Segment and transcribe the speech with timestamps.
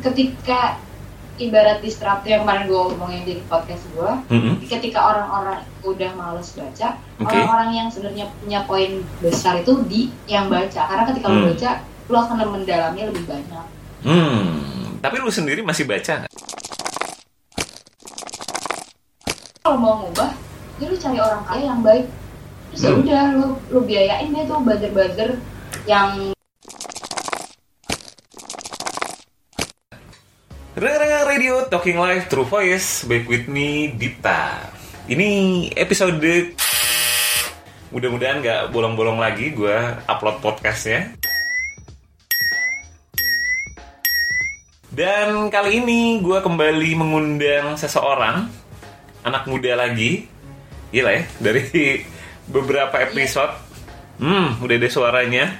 [0.00, 0.76] ketika
[1.38, 4.58] ibarat disruptor yang kemarin gue ngomongin di podcast gue, Mm-mm.
[4.66, 7.30] ketika orang-orang udah males baca, Oke.
[7.30, 8.90] orang-orang yang sebenarnya punya poin
[9.22, 10.82] besar itu di yang baca.
[10.84, 11.36] Karena ketika Hmm.
[11.38, 11.70] lo baca,
[12.10, 13.64] lo akan mendalami lebih banyak.
[14.02, 14.98] Hmm.
[14.98, 16.32] Tapi lu sendiri masih baca nggak?
[19.60, 20.32] Kalau mau ngubah,
[20.78, 22.06] ya lo cari orang kaya yang baik.
[22.68, 23.00] Terus ya Hmm.
[23.04, 25.30] udah, lo lo biayain deh tuh buzzer-buzzer
[25.86, 26.34] yang
[30.78, 34.62] Rengang Radio Talking Live True Voice Back with me Dita.
[35.10, 36.22] Ini episode
[37.90, 39.74] Mudah-mudahan nggak bolong-bolong lagi gue
[40.06, 41.18] upload podcastnya.
[44.94, 48.46] Dan kali ini gue kembali mengundang seseorang
[49.26, 50.30] Anak muda lagi.
[50.94, 52.06] Gila ya Dari
[52.54, 53.50] beberapa episode.
[54.22, 55.58] Hmm udah ada suaranya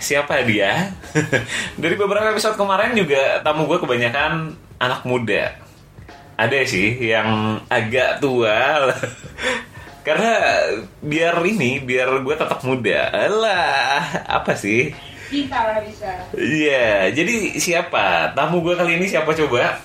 [0.00, 0.92] Siapa dia?
[1.82, 5.56] Dari beberapa episode kemarin juga tamu gue kebanyakan anak muda.
[6.34, 8.90] Ada sih yang agak tua.
[10.06, 10.36] Karena
[11.00, 13.08] biar ini, biar gue tetap muda.
[13.08, 14.92] Alah, apa sih?
[15.34, 16.10] kita lah bisa.
[16.36, 18.36] Iya, jadi siapa?
[18.36, 19.80] Tamu gue kali ini siapa coba?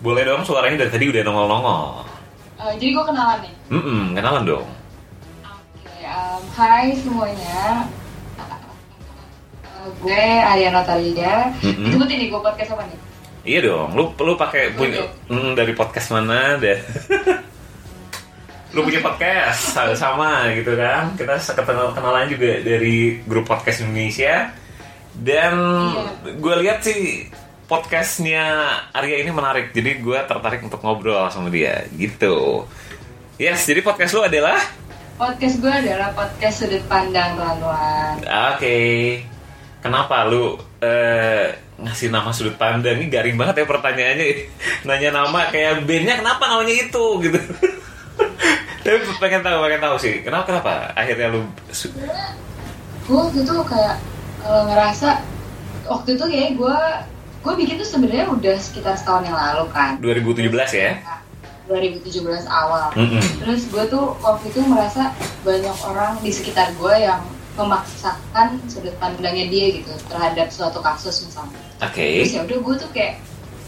[0.00, 1.84] Boleh dong suaranya dari tadi udah nongol-nongol.
[2.60, 3.54] Eh, jadi gue kenalan nih.
[3.70, 4.66] Hmm, kenalan dong.
[5.44, 7.84] Oke, em, hai semuanya.
[10.00, 11.52] Gue Ariana Talida.
[11.64, 11.92] Mm-mm.
[11.92, 12.98] Sebutin nih gue podcast apa nih?
[13.40, 15.00] Iya dong, lu lu pakai punya
[15.32, 16.76] hmm, dari podcast mana deh?
[18.76, 21.16] lu punya podcast sama, sama gitu kan?
[21.16, 24.52] Kita ketemu kenalan juga dari grup podcast Indonesia
[25.16, 26.36] dan Iya.
[26.36, 27.32] gue lihat sih
[27.64, 28.44] podcastnya
[28.92, 32.66] Arya ini menarik, jadi gue tertarik untuk ngobrol sama dia gitu.
[33.40, 34.60] Yes, jadi podcast lu adalah
[35.20, 38.16] Podcast gue adalah podcast sudut pandang laluan.
[38.56, 39.20] Oke.
[39.80, 44.26] Kenapa lu eh, ngasih nama sudut pandang ini garing banget ya pertanyaannya.
[44.86, 47.40] Nanya nama kayak bandnya kenapa namanya itu gitu.
[48.84, 50.14] Tapi pengen tahu, pengen tahu sih.
[50.20, 51.44] Kenapa kenapa akhirnya lu
[53.08, 53.96] Gue waktu itu kayak
[54.44, 55.08] eh, ngerasa
[55.88, 56.78] waktu itu kayak gue
[57.40, 59.96] gue bikin tuh sebenarnya udah sekitar setahun yang lalu kan.
[60.04, 60.92] 2017 ya?
[61.70, 62.92] 2017 awal.
[62.98, 63.22] Mm-mm.
[63.40, 67.24] Terus gue tuh waktu itu merasa banyak orang di sekitar gue yang
[67.60, 71.60] memaksakan sudut pandangnya dia gitu terhadap suatu kasus misalnya.
[71.84, 72.24] Oke.
[72.24, 73.14] Terus ya udah gue tuh kayak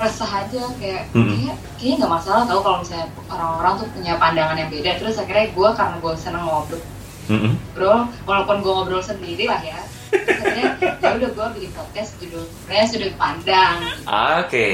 [0.01, 1.31] resah aja kayak Mm-mm.
[1.37, 4.91] kayak kayaknya nggak masalah tau kalau misalnya orang-orang tuh punya pandangan yang beda.
[4.99, 6.83] Terus akhirnya gue karena gue seneng ngobrol,
[7.31, 7.53] Mm-mm.
[7.55, 9.81] ngobrol walaupun gue ngobrol sendiri lah ya.
[10.13, 10.67] Terus akhirnya
[11.01, 13.77] ya udah gue bikin podcast judulnya sudut pandang.
[14.43, 14.69] Oke,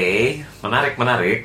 [0.63, 1.39] menarik menarik.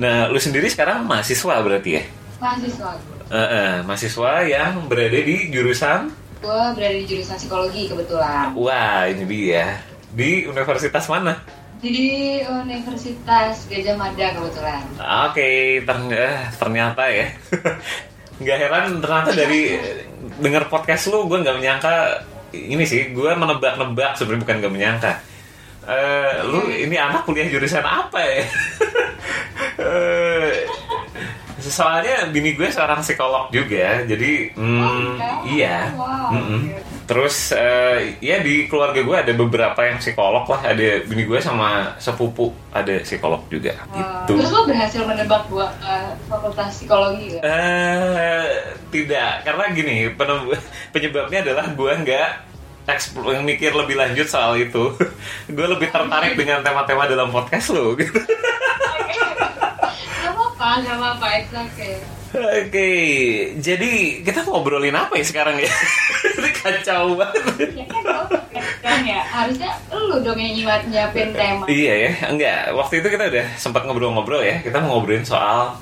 [0.00, 2.02] Nah, lu sendiri sekarang mahasiswa berarti ya?
[2.40, 2.90] Mahasiswa.
[3.32, 8.50] Eh, eh, mahasiswa yang berada di jurusan Gue berada di jurusan psikologi kebetulan.
[8.58, 9.78] Wah, ini dia.
[10.10, 11.38] Di universitas mana?
[11.78, 14.82] Di Universitas Gajah Mada kebetulan.
[15.30, 17.26] Oke, tern- eh, ternyata ya.
[18.42, 19.78] Nggak heran ternyata dari
[20.42, 25.12] dengar podcast lu, gue nggak menyangka ini sih, gue menebak-nebak sebenarnya bukan nggak menyangka.
[25.86, 28.42] Eh, lu ini anak kuliah jurusan apa ya?
[29.82, 30.68] Eh,
[31.62, 35.94] soalnya bini gue seorang psikolog juga, jadi hmm, Oh, iya.
[35.94, 36.34] Wow.
[36.34, 36.60] Mm-mm.
[37.06, 41.94] Terus eh, ya di keluarga gue ada beberapa yang psikolog lah, ada bini gue sama
[42.00, 43.76] sepupu ada psikolog juga.
[43.90, 43.94] Wow.
[43.94, 44.32] Gitu.
[44.38, 45.94] Terus lo berhasil menebak gua ke
[46.26, 47.42] fakultas psikologi gak?
[47.44, 48.46] Eh
[48.88, 49.96] tidak, karena gini
[50.94, 52.30] penyebabnya adalah gue nggak
[52.82, 54.94] eksplor mikir lebih lanjut soal itu.
[55.56, 57.94] gue lebih tertarik dengan tema-tema dalam podcast lo.
[57.94, 58.18] Gitu.
[60.62, 61.98] It's okay.
[62.32, 62.90] Oke,
[63.60, 65.68] jadi kita ngobrolin apa ya sekarang ya?
[66.38, 67.76] Ini kacau banget.
[67.76, 68.04] Ya kan
[68.80, 71.64] kan ya, harusnya lu dong yang nyiapin, nyiapin tema.
[71.66, 72.60] Iya ya, enggak.
[72.78, 74.62] Waktu itu kita udah sempat ngobrol-ngobrol ya.
[74.64, 75.76] Kita mau ngobrolin soal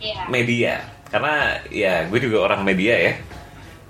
[0.00, 0.24] Iya.
[0.30, 0.80] media.
[1.10, 3.12] Karena ya gue juga orang media ya.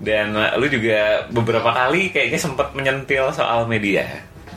[0.01, 4.03] Dan lu juga beberapa kali kayaknya sempat menyentil soal media.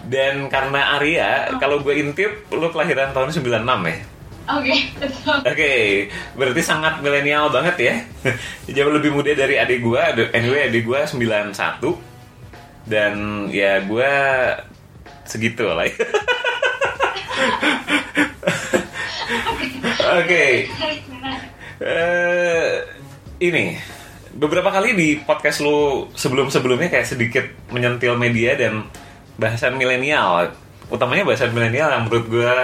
[0.09, 4.16] Dan karena Arya, kalau gue intip, lu kelahiran tahun 96 ya?
[4.47, 5.39] Oke, betul.
[5.43, 6.07] Oke,
[6.39, 7.95] berarti sangat milenial banget ya.
[8.79, 10.31] Jauh lebih muda dari adik gue.
[10.31, 11.51] Anyway, adik gue 91.
[12.87, 14.13] Dan ya gue
[15.27, 15.99] segitu lah ya.
[20.17, 20.71] Oke,
[21.83, 22.73] eh
[23.43, 23.77] ini
[24.33, 27.45] beberapa kali di podcast lu sebelum-sebelumnya kayak sedikit
[27.75, 28.87] menyentil media dan
[29.35, 30.55] bahasan milenial,
[30.89, 32.55] utamanya bahasan milenial yang menurut gue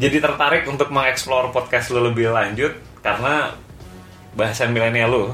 [0.00, 2.72] jadi tertarik untuk mengeksplor podcast lu lebih lanjut
[3.04, 3.52] karena
[4.32, 5.24] bahasan milenial lu.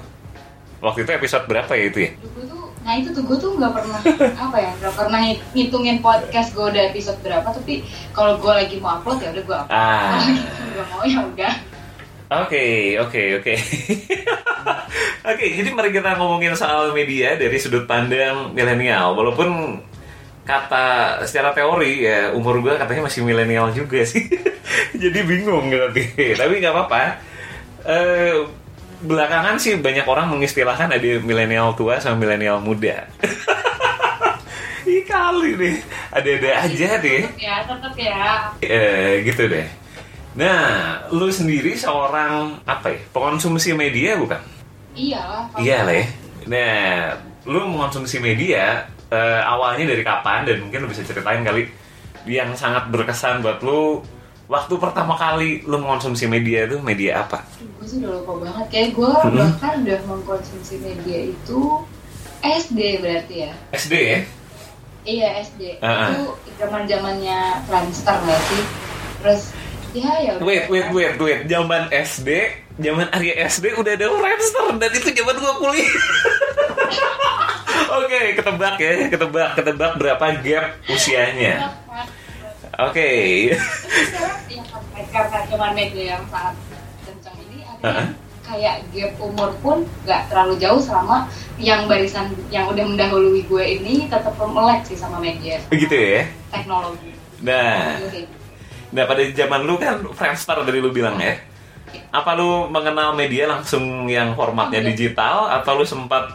[0.82, 2.10] Waktu itu episode berapa ya itu ya?
[2.18, 3.98] Gue tuh Nah itu tuh gue tuh nggak pernah
[4.46, 7.82] apa ya nggak pernah ngit- ngitungin podcast gue udah episode berapa tapi
[8.14, 9.74] kalau gue lagi mau upload ya udah gue upload.
[9.74, 9.98] Ah.
[10.14, 11.54] Kalau gitu nggak mau ya udah.
[12.26, 13.54] Oke, oke, oke.
[15.26, 19.14] Oke, jadi mari kita ngomongin soal media dari sudut pandang milenial.
[19.14, 19.78] Walaupun
[20.46, 24.31] kata secara teori ya umur gue katanya masih milenial juga sih.
[25.02, 26.06] jadi bingung nanti.
[26.14, 27.02] Tapi nggak apa-apa.
[27.87, 28.46] Eh,
[29.02, 33.04] belakangan sih banyak orang mengistilahkan ada milenial tua sama milenial muda.
[34.87, 35.76] Ih kali deh,
[36.14, 37.26] ada-ada aja deh.
[37.26, 38.22] Tetep ya, tetep ya.
[38.62, 39.66] Eh, gitu deh.
[40.38, 43.00] Nah, lu sendiri seorang apa ya?
[43.10, 44.38] Pengonsumsi media bukan?
[45.58, 46.06] Iya lah ya.
[46.46, 46.78] Nah,
[47.50, 51.70] lu mengonsumsi media eh, awalnya dari kapan dan mungkin lu bisa ceritain kali
[52.26, 54.02] yang sangat berkesan buat lu
[54.46, 57.42] waktu pertama kali lu mengonsumsi media itu media apa?
[57.78, 58.66] Gue sih udah lupa banget.
[58.70, 59.36] Kayak gue Mhm.
[59.36, 61.60] bahkan udah mengkonsumsi media itu
[62.42, 63.52] SD berarti ya.
[63.72, 64.20] SD ya?
[65.06, 65.62] Iya SD.
[65.78, 66.08] Ah, ah.
[66.10, 66.22] Itu
[66.58, 68.62] zaman zamannya Friendster nggak sih?
[69.22, 69.42] Terus
[69.94, 70.32] ya ya.
[70.42, 71.40] Wait, wait, wait, wait.
[71.46, 72.28] Zaman SD,
[72.76, 75.90] zaman Arya SD udah ada Friendster dan itu zaman gua kuliah.
[77.96, 81.73] Oke, ketebak ya, ketebak, ketebak berapa gap usianya.
[82.76, 83.08] Oke.
[83.52, 86.55] Ya karena- zaman media yang sangat
[87.08, 88.12] kencang ini akhirnya
[88.44, 91.26] kayak gap umur pun nggak terlalu jauh selama
[91.56, 96.23] yang barisan yang udah mendahului gue ini tetap melek sih sama media Begitu ya.
[96.52, 97.11] teknologi.
[97.40, 97.96] Nah,
[98.93, 101.37] nah pada zaman lu kan Friendster dari lu bilang ya.
[102.10, 104.94] Apa lu mengenal media langsung yang formatnya Oke.
[104.94, 106.34] digital atau lu sempat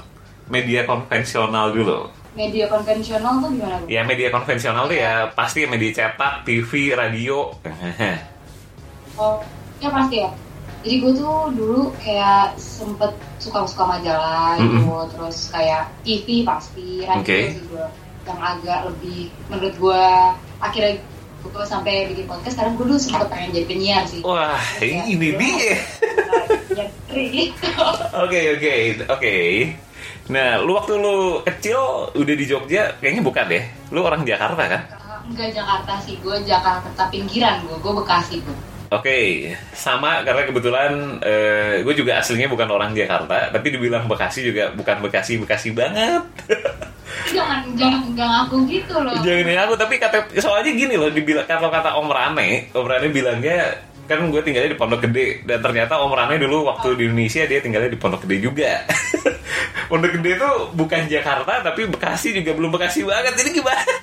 [0.51, 2.11] media konvensional dulu?
[2.31, 3.85] Media konvensional tuh gimana bu?
[3.91, 7.51] Ya media konvensional tuh ya pasti media cetak, TV, radio.
[9.19, 9.43] Oh,
[9.83, 10.31] ya pasti ya.
[10.81, 17.61] Jadi gue tuh dulu kayak sempet suka-suka majalah gitu, terus kayak TV pasti, radio sih
[17.69, 17.85] gue
[18.21, 20.03] yang agak lebih menurut gue
[20.61, 21.01] akhirnya
[21.49, 24.21] gue sampai bikin podcast sekarang gue dulu sempet pengen jadi penyiar sih.
[24.21, 25.73] Wah, ya, ini dia.
[27.09, 27.67] penyiar gitu.
[28.21, 28.73] Oke oke
[29.09, 29.35] oke.
[30.31, 33.63] Nah, lu waktu lu kecil udah di Jogja, kayaknya bukan deh.
[33.91, 34.81] Lu orang Jakarta kan?
[35.27, 38.57] Enggak Jakarta sih, gue Jakarta pinggiran gue, gue Bekasi gue.
[38.91, 40.91] Oke, sama karena kebetulan
[41.23, 46.23] eh, gue juga aslinya bukan orang Jakarta, tapi dibilang Bekasi juga bukan Bekasi Bekasi banget.
[47.77, 49.13] Jangan ngaku gitu loh.
[49.23, 53.07] Jangan ya aku, tapi kata soalnya gini loh, dibilang kata kata Om Rane, Om Rane
[53.11, 57.47] bilangnya kan gue tinggalnya di Pondok Gede dan ternyata Om Rane dulu waktu di Indonesia
[57.47, 58.83] dia tinggalnya di Pondok Gede juga.
[59.89, 63.33] Pondok Gede itu bukan Jakarta tapi Bekasi juga belum Bekasi banget.
[63.39, 63.83] Jadi gimana?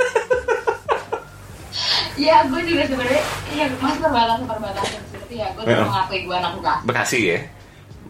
[2.19, 3.23] Iya, gue juga sebenarnya
[3.55, 5.55] iya masih perbatasan perbatasan seperti ya.
[5.55, 6.83] Gue tuh mengakui gue anak Bekasi.
[6.83, 7.39] Bekasi ya.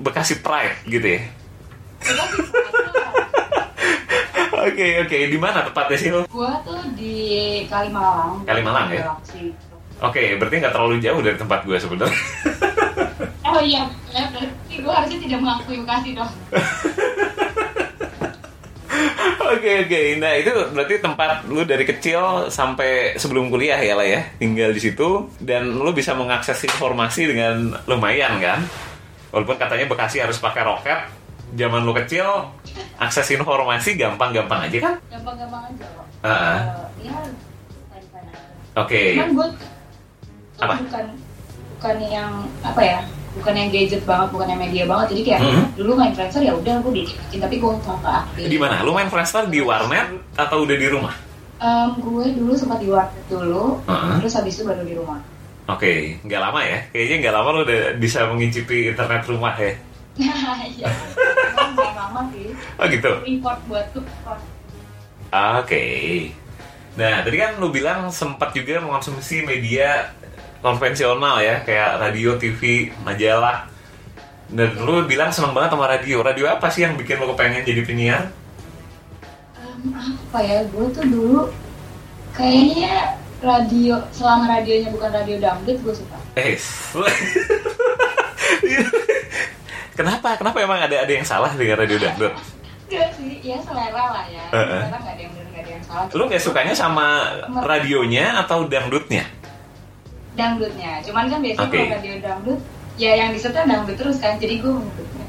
[0.00, 1.20] Bekasi Pride gitu ya.
[2.00, 2.40] Bekasi.
[4.68, 6.20] Oke oke, di mana tepatnya sih lo?
[6.28, 7.14] gue tuh di
[7.72, 8.44] Kalimalang.
[8.44, 9.16] Kalimalang, ya?
[10.04, 12.20] Oke, berarti nggak terlalu jauh dari tempat gue sebenarnya.
[13.48, 16.28] Oh iya, ya, berarti gue harusnya tidak mengakui Bekasi dong.
[19.48, 24.20] Oke oke, nah itu berarti tempat lu dari kecil sampai sebelum kuliah ya lah ya,
[24.36, 28.60] tinggal di situ dan lu bisa mengakses informasi dengan lumayan kan?
[29.32, 31.00] Walaupun katanya Bekasi harus pakai roket,
[31.54, 32.26] zaman lu kecil
[32.96, 34.94] akses informasi gampang-gampang aja kan?
[35.08, 36.04] Gampang-gampang aja kok.
[36.20, 36.58] Ah.
[36.98, 37.14] Eh, Iya.
[38.76, 39.48] Oke, Cuman gue
[40.58, 40.74] Apa?
[40.78, 41.04] bukan
[41.78, 42.30] bukan yang
[42.60, 42.98] apa ya
[43.30, 45.64] bukan yang gadget banget bukan yang media banget jadi kayak Mhm.
[45.74, 48.82] dulu main Friendster ya udah gue dikitin tapi gue nggak aktif di mana?
[48.82, 51.14] Lu main Friendster di warnet atau udah di rumah?
[51.58, 54.18] Em, gue dulu sempat di warnet dulu Mhm.
[54.18, 55.18] terus habis itu baru di rumah
[55.68, 56.78] Oke, nggak lama ya?
[56.88, 59.72] Kayaknya nggak lama lu udah bisa mengicipi internet rumah ya?
[60.72, 60.88] iya
[62.08, 63.10] Lama sih Oh gitu?
[63.28, 64.40] import buat tuh import.
[65.28, 65.84] Oke.
[66.96, 70.08] Nah, tadi kan lu bilang sempat juga mengonsumsi media
[70.58, 73.68] konvensional ya, kayak radio, TV, majalah.
[74.48, 76.24] Dan lu bilang seneng banget sama radio.
[76.24, 78.32] Radio apa sih yang bikin lu kepengen jadi penyiar?
[79.54, 81.52] Em, apa ya gue tuh dulu
[82.32, 86.54] kayaknya radio selama radionya bukan radio dangdut gue suka Eh,
[89.98, 90.38] kenapa?
[90.38, 92.30] Kenapa emang ada ada yang salah dengan radio dangdut?
[92.88, 94.44] Enggak sih, ya selera lah ya.
[94.54, 94.82] Heeh.
[94.86, 96.06] Selera nggak ada yang benar nggak ada yang salah.
[96.14, 97.06] Lu nggak sukanya sama
[97.66, 99.26] radionya atau dangdutnya?
[100.38, 101.02] dangdutnya.
[101.02, 101.78] Cuman kan biasanya Oke.
[101.82, 102.60] kalau radio dangdut,
[102.94, 104.38] ya yang disetel dangdut terus kan.
[104.38, 105.26] Jadi gue mengikutnya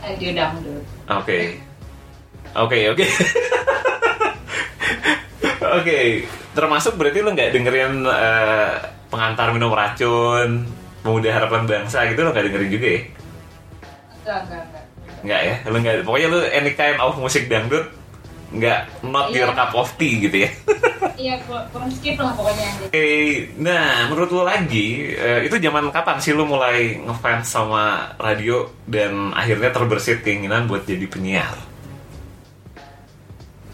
[0.00, 0.84] radio dangdut.
[1.12, 1.40] Oke.
[2.56, 3.04] Oke, oke.
[5.76, 6.24] Oke,
[6.56, 8.70] termasuk berarti lu nggak dengerin eh,
[9.12, 10.64] pengantar minum racun,
[11.04, 13.00] pemuda harapan bangsa gitu lo nggak dengerin juga ya?
[14.26, 14.84] Enggak, enggak, enggak.
[15.22, 15.54] Nggak ya?
[15.64, 17.86] Lu nggak, pokoknya lu any kind of musik dangdut
[18.48, 19.38] nggak not Iya.
[19.40, 20.50] your cup of tea gitu ya.
[21.18, 23.06] iya kurang skip lah pokoknya Oke,
[23.56, 27.82] nah menurut lo lagi eh, itu zaman kapan sih lo mulai ngefans sama
[28.16, 31.54] radio dan akhirnya terbersit keinginan buat jadi penyiar?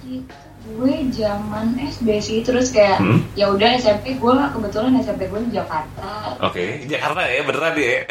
[0.02, 0.25] itu
[0.73, 3.26] gue zaman SD sih terus kayak Hmm?
[3.35, 8.06] ya udah SMP gue kebetulan SMP gue di Jakarta Oke, Jakarta ya beneran ya.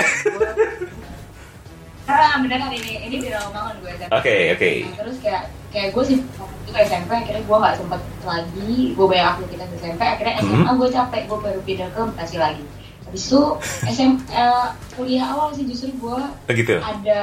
[2.13, 4.71] Ah beneran ini ini di Rawamangun gue SMP Oke, oke.
[4.83, 9.05] Nah, terus kayak kayak gue sih waktu itu SMP akhirnya gue nggak sempet lagi gue
[9.05, 10.77] banyak aktivitas SMP akhirnya SMA Hmm.
[10.77, 12.63] gue capek gue baru pindah ke Bekasi lagi
[13.01, 13.41] habis itu
[13.85, 16.75] SM eh, kuliah awal sih justru gue Begitu.
[16.77, 17.21] ada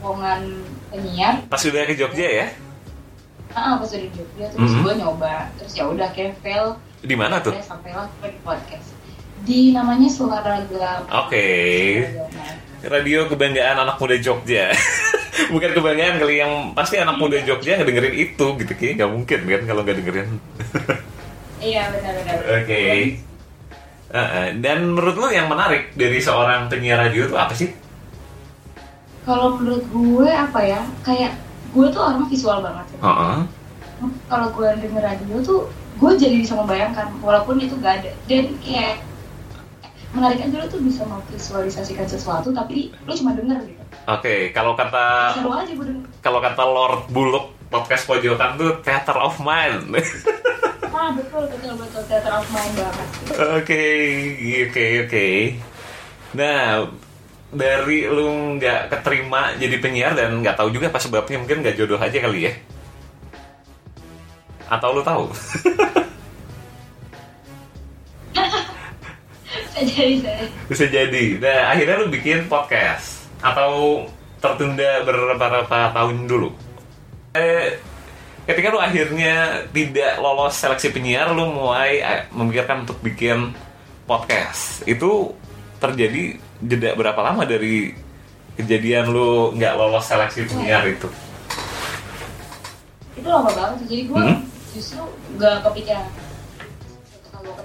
[0.00, 0.40] lowongan
[0.88, 2.46] penyiar Pas udah ke Jogja ya?
[3.50, 4.82] ah pas udah di Jogja terus Mhm.
[4.82, 7.54] gue nyoba terus ya udah kayak fail Di mana tuh?
[7.60, 8.94] sampailah gue di podcast
[9.40, 11.46] di namanya Suara Gelap Oke.
[12.78, 14.70] Radio kebanggaan anak muda Jogja.
[15.54, 19.62] Bukan kebanggaan kali yang pasti anak muda Jogja ngedengerin itu gitu kayaknya nggak mungkin kan
[19.66, 20.28] kalau nggak dengerin.
[21.68, 22.82] iya benar-benar Oke.
[24.08, 27.68] Uh, uh, dan menurut lo yang menarik dari seorang penyiar radio itu apa sih?
[29.28, 31.36] kalau menurut gue apa ya kayak
[31.76, 32.98] gue tuh orang visual banget ya.
[33.04, 33.38] Heeh.
[34.24, 35.60] kalau gue denger radio tuh
[36.00, 39.04] gue jadi bisa membayangkan walaupun itu gak ada dan kayak
[40.08, 45.36] menarik aja lo tuh bisa memvisualisasikan sesuatu tapi lo cuma denger gitu Oke, kalau kata
[45.36, 49.92] seru aja gue denger kalau kata Lord Bullock podcast pojokan tuh theater of mind.
[50.98, 53.06] ah betul betul betul theater of mind banget
[53.60, 53.84] Oke,
[54.66, 55.28] oke, oke.
[56.34, 56.88] Nah,
[57.48, 62.00] dari lu nggak keterima jadi penyiar dan nggak tahu juga apa sebabnya mungkin nggak jodoh
[62.00, 62.52] aja kali ya?
[64.68, 65.28] Atau lu tahu?
[69.78, 71.24] saya jadi saya Bisa jadi.
[71.38, 74.02] Nah, akhirnya lu bikin podcast atau
[74.42, 76.50] tertunda beberapa tahun dulu.
[77.38, 77.78] Eh,
[78.50, 83.54] ketika lu akhirnya tidak lolos seleksi penyiar, lu mulai eh, memikirkan untuk bikin
[84.02, 84.82] podcast.
[84.82, 85.30] Itu
[85.78, 87.94] terjadi jeda berapa lama dari
[88.58, 91.06] kejadian lu nggak lolos seleksi penyiar itu?
[93.18, 94.38] itu lama banget jadi gue Hmm?
[94.70, 95.02] justru
[95.42, 96.06] gak kepikiran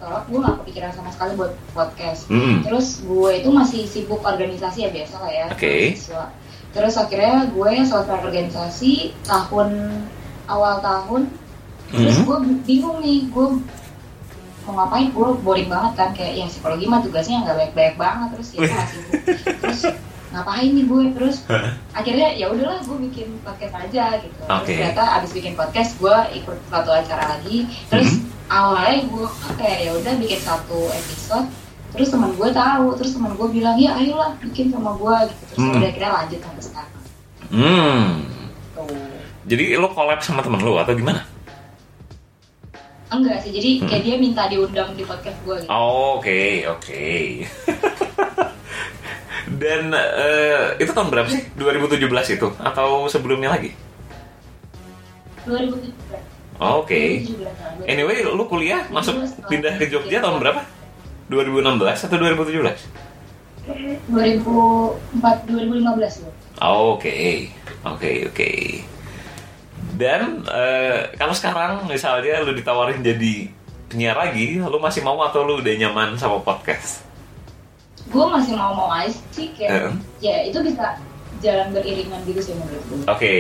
[0.04, 2.60] ketika gue gak kepikiran sama sekali buat podcast Hmm.
[2.62, 5.74] terus gue itu masih sibuk organisasi ya biasa lah ya Oke.
[5.90, 6.24] mahasiswa.
[6.74, 8.92] terus akhirnya gue selesai organisasi
[9.24, 9.70] tahun
[10.46, 11.22] awal tahun
[11.90, 12.26] terus Hmm.
[12.26, 13.48] gue bingung nih gue
[14.64, 18.48] mau ngapain gue boring banget kan kayak ya psikologi mah tugasnya nggak baik-baik banget terus
[18.50, 19.22] ya gue masih sibuk
[19.60, 19.82] terus
[20.34, 21.38] ngapain nih gue terus
[21.94, 24.74] akhirnya ya udahlah gue bikin podcast aja gitu terus Oke.
[24.74, 28.33] ternyata abis bikin podcast gue ikut suatu acara lagi terus Mhm.
[28.48, 31.48] Awalnya gue kayak ya udah bikin satu episode
[31.90, 35.60] terus teman gue tahu terus teman gue bilang ya ayolah bikin sama gue gitu terus
[35.60, 35.74] Hmm.
[35.74, 36.94] udah akhirnya lanjut sampai sekarang
[37.46, 38.06] Hmm.
[38.74, 38.90] tuh
[39.44, 41.22] Jadi lu collab sama temen lu atau gimana?
[43.10, 43.88] enggak sih jadi Hmm.
[43.88, 47.06] kayak dia minta diundang di podcast gue gitu Oke, oke.
[49.54, 51.46] Dan eh, itu tahun berapa sih?
[51.54, 53.70] 2017 itu atau sebelumnya lagi?
[55.46, 55.94] 2017
[56.58, 57.24] Oke.
[57.24, 57.86] 2017 lah, gue.
[57.88, 60.62] Anyway, lu kuliah masuk pindah ke Jogja tahun berapa?
[61.28, 62.54] 2016 atau 2017?
[64.12, 66.34] 2004 2015 loh
[66.94, 67.50] Oke,
[67.82, 68.52] oke, oke.
[69.94, 73.50] Dan eh, kalau sekarang misalnya lu ditawarin jadi
[73.88, 77.02] penyiar lagi, lu masih mau atau lu udah nyaman sama podcast?
[78.04, 79.94] gue masih mau mau aja sih kayak Eh.
[80.22, 81.00] ya itu bisa
[81.40, 83.36] jalan beriringan gitu sih menurut gue Oke.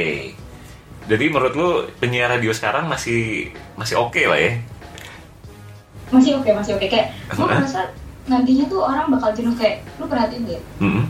[1.03, 1.69] Jadi menurut lu
[1.99, 4.53] penyiar radio sekarang masih masih oke lah ya?
[6.13, 7.89] masih oke masih oke kayak gue merasa
[8.29, 11.09] nantinya tuh orang bakal jenuh kayak lu perhatiin deh Mm-mm.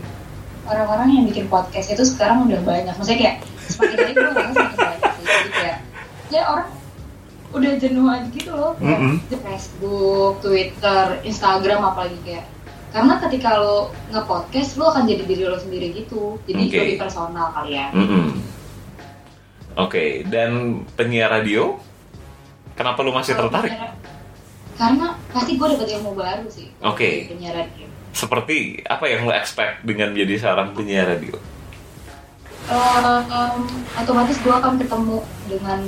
[0.64, 3.36] orang-orang yang bikin podcast itu sekarang udah banyak maksudnya kayak
[3.68, 5.78] semakin hari gue ngerasa semakin banyak sih jadi kayak
[6.32, 6.68] ya orang
[7.54, 9.16] udah jenuh aja gitu loh kayak Mm-mm.
[9.30, 12.44] di Facebook, Twitter, Instagram apalagi kayak
[12.94, 16.78] karena ketika lo nge-podcast lo akan jadi diri lo sendiri gitu jadi Oke.
[16.80, 18.40] lebih personal kali ya Mm-mm.
[19.74, 20.50] Oke, dan
[20.92, 21.74] penyiar radio,
[22.72, 23.72] kenapa lu masih Kalau tertarik?
[23.72, 23.98] penyiar-
[24.74, 27.06] karena pasti gue dapet ilmu baru sih Oke.
[27.06, 31.34] dari penyiar radio Seperti apa yang lo expect dengan menjadi seorang penyiar radio?
[32.64, 33.54] Eh, em,
[33.94, 35.78] otomatis gue akan ketemu dengan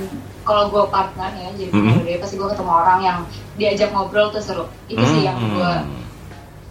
[0.41, 3.19] kalau gue partner ya jadi penyiar radio pasti gue ketemu orang yang
[3.55, 5.51] diajak ngobrol tuh seru itu sih yang Hmm.
[5.53, 5.71] gue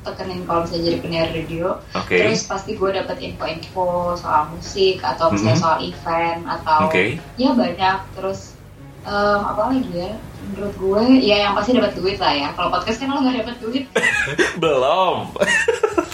[0.06, 2.16] tekenin kalau misalnya jadi penyiar radio Oke.
[2.16, 5.62] terus pasti gue dapet info-info soal musik atau misalnya Mhm.
[5.62, 7.18] soal event atau Oke.
[7.34, 8.54] ya banyak terus
[9.02, 10.10] em, apa lagi ya
[10.46, 13.56] menurut gue ya yang pasti dapat duit lah ya kalau podcast kan lo nggak dapat
[13.58, 13.84] duit
[14.62, 15.16] Belum.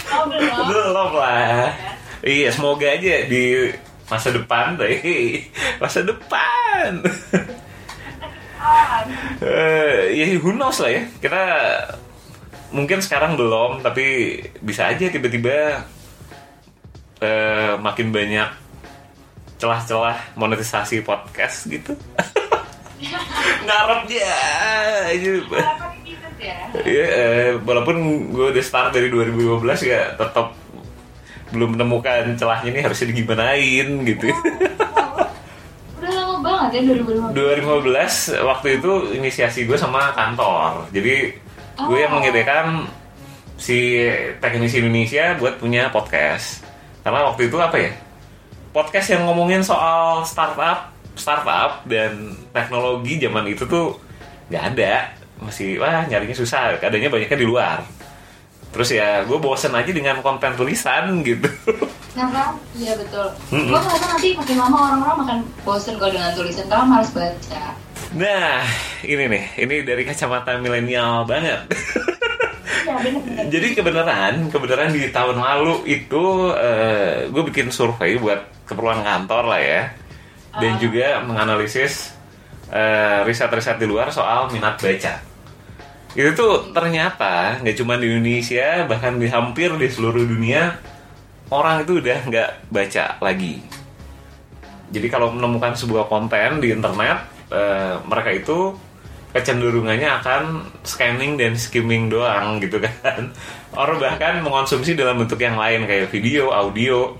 [0.09, 1.69] oh belum Belum lah.
[2.19, 3.67] Iya, semoga aja di
[4.05, 4.95] masa depan deh.
[5.75, 7.03] Masa depan.
[9.43, 11.41] Eh, ya who knows lah ya kita
[12.73, 15.85] mungkin sekarang belum tapi bisa aja tiba-tiba
[17.21, 18.49] eh, makin banyak
[19.61, 21.93] celah-celah monetisasi podcast gitu
[26.03, 26.57] gitu ya.
[26.83, 27.95] Iya, eh, walaupun
[28.31, 30.51] gue udah start dari 2015 ya tetap
[31.53, 34.33] belum menemukan celahnya ini harusnya digimanain gitu.
[36.01, 38.41] Udah lama banget ya 2015.
[38.41, 40.89] 2015 waktu itu inisiasi gue sama kantor.
[40.89, 41.42] Jadi
[41.75, 42.19] gue yang Oh.
[42.19, 42.85] menyediakan
[43.57, 44.03] si
[44.37, 46.61] teknisi Indonesia buat punya podcast.
[47.01, 47.91] Karena waktu itu apa ya?
[48.69, 53.97] Podcast yang ngomongin soal startup, startup dan teknologi zaman itu tuh
[54.49, 55.13] nggak ada.
[55.37, 56.77] Masih wah nyarinya susah.
[56.77, 57.77] Adanya banyaknya di luar.
[58.73, 61.49] Terus ya gue bosen aja dengan konten tulisan gitu.
[62.13, 62.53] Nah kan?
[62.77, 63.25] Iya betul.
[63.49, 63.73] Mm-mm.
[63.73, 67.73] Gue ngerasa nanti makin lama orang-orang makan bosen kalau dengan tulisan karena malas baca.
[68.13, 68.61] Nah,
[69.01, 71.65] ini nih, ini dari kacamata milenial banget.
[72.85, 73.49] Bener-bener.
[73.49, 79.61] Jadi kebenaran, kebenaran di tahun lalu itu eh, gue bikin survei buat keperluan kantor lah
[79.61, 79.81] ya,
[80.61, 80.79] dan Ah.
[80.79, 82.13] juga menganalisis
[82.69, 85.13] eh, riset-riset di luar soal minat baca.
[86.13, 90.77] Itu tuh ternyata nggak cuma di Indonesia, bahkan di hampir di seluruh dunia
[91.49, 93.57] orang itu udah nggak baca lagi.
[94.93, 98.73] Jadi kalau menemukan sebuah konten di internet, eh, mereka itu
[99.29, 100.41] kecenderungannya akan
[100.85, 103.29] scanning dan skimming doang gitu kan.
[103.73, 107.17] Orang bahkan mengonsumsi dalam bentuk yang lain kayak video, audio,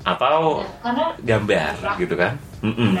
[0.00, 2.36] atau Karena gambar gitu kan.
[2.60, 2.96] Mm-mm.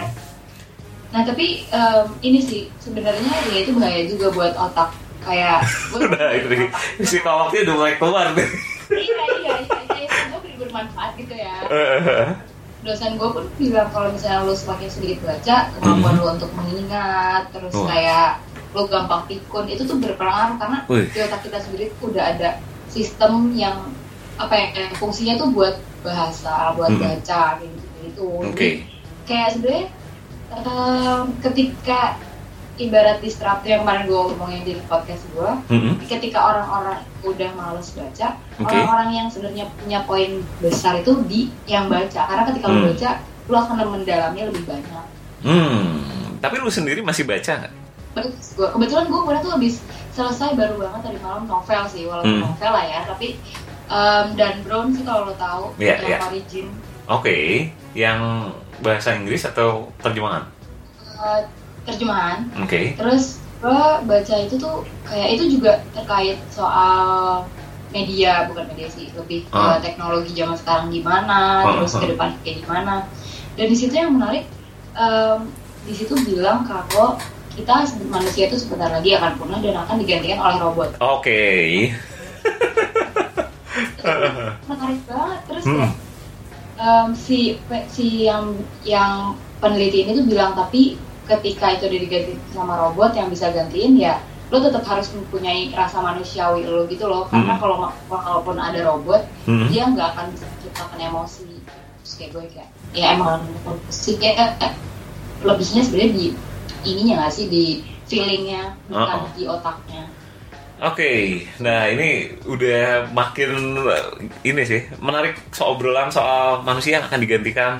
[1.08, 4.92] Nah tapi em, ini sih sebenarnya ya itu bahaya juga buat otak
[5.22, 5.64] kayak
[6.12, 6.68] Nah itu nih,
[7.06, 8.48] psikolognya udah mulai keluar deh.
[8.92, 12.28] iya iya iya iya gue beri bermanfaat gitu ya Eh,
[12.84, 17.72] dosen gue pun bilang kalau misalnya lu semakin sedikit baca kemampuan lu untuk mengingat terus.
[17.72, 17.88] Oh.
[17.88, 23.54] kayak lu gampang pikun itu tuh berpengaruh karena di otak kita sendiri udah ada sistem
[23.54, 23.88] yang
[24.34, 27.00] apa ya yang fungsinya tuh buat bahasa buat Hmm.
[27.00, 28.82] baca gitu gitu Oke.
[29.24, 29.86] kayak sebenarnya
[30.52, 32.18] em, ketika
[32.76, 35.94] ibarat disruptor yang kemarin gue ngomongin di podcast gue Mm-mm.
[36.02, 38.66] ketika orang-orang udah males baca, Oke.
[38.68, 42.20] orang-orang yang sebenarnya punya poin besar itu di yang baca.
[42.20, 42.88] Karena ketika lu Hmm.
[42.90, 43.10] baca,
[43.44, 45.04] lu akan mendalamnya lebih banyak.
[45.40, 46.00] Hmm,
[46.38, 47.74] tapi lu sendiri masih baca nggak?
[48.54, 49.74] Gua kebetulan gue kemarin tuh habis
[50.10, 52.44] selesai baru banget tadi malam novel sih, walaupun Hmm.
[52.44, 53.38] novel lah ya, tapi
[53.84, 56.18] em, Dan Brown sih kalau lo tahu, Iya, yang iya.
[56.24, 56.66] origin
[57.04, 57.36] Oke,
[57.92, 58.48] yang
[58.80, 60.42] bahasa Inggris atau terjemahan?
[61.14, 61.40] eh,
[61.84, 62.48] terjemahan.
[62.60, 62.96] Oke.
[62.96, 67.44] Terus gue baca itu tuh kayak itu juga terkait soal
[67.88, 69.80] media bukan media sih lebih ke Ah.
[69.80, 72.00] teknologi zaman sekarang gimana Ah, terus ah.
[72.02, 72.94] ke depan kayak gimana
[73.54, 74.44] dan di situ yang menarik
[74.92, 75.48] em,
[75.86, 77.16] di situ bilang kalau
[77.54, 81.94] kita manusia itu sebentar lagi akan punah dan akan digantikan oleh robot Oke.
[84.66, 85.80] menarik banget terus Hmm.
[85.80, 85.88] ya
[86.76, 87.56] em, si
[87.88, 93.48] si yang yang peneliti ini tuh bilang tapi ketika itu diganti sama robot yang bisa
[93.48, 94.20] gantiin ya
[94.52, 97.90] lo tetap harus mempunyai rasa manusiawi lo gitu loh karena Hmm.
[98.12, 99.66] kalau ada robot Hmm.
[99.72, 101.48] dia nggak akan bisa menciptakan emosi
[102.04, 103.40] terus kayak gue kayak ya emang
[103.88, 104.72] sih kayak eh,
[105.42, 106.26] lebihnya sebenarnya di
[106.84, 107.64] ininya nggak sih di
[108.04, 109.32] feelingnya bukan Uh-uh.
[109.34, 110.04] di otaknya
[110.84, 113.78] Oke, nah ini udah makin
[114.42, 117.72] ini sih menarik soal obrolan soal manusia yang akan digantikan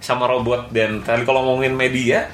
[0.00, 2.26] sama robot dan tadi kalau ngomongin media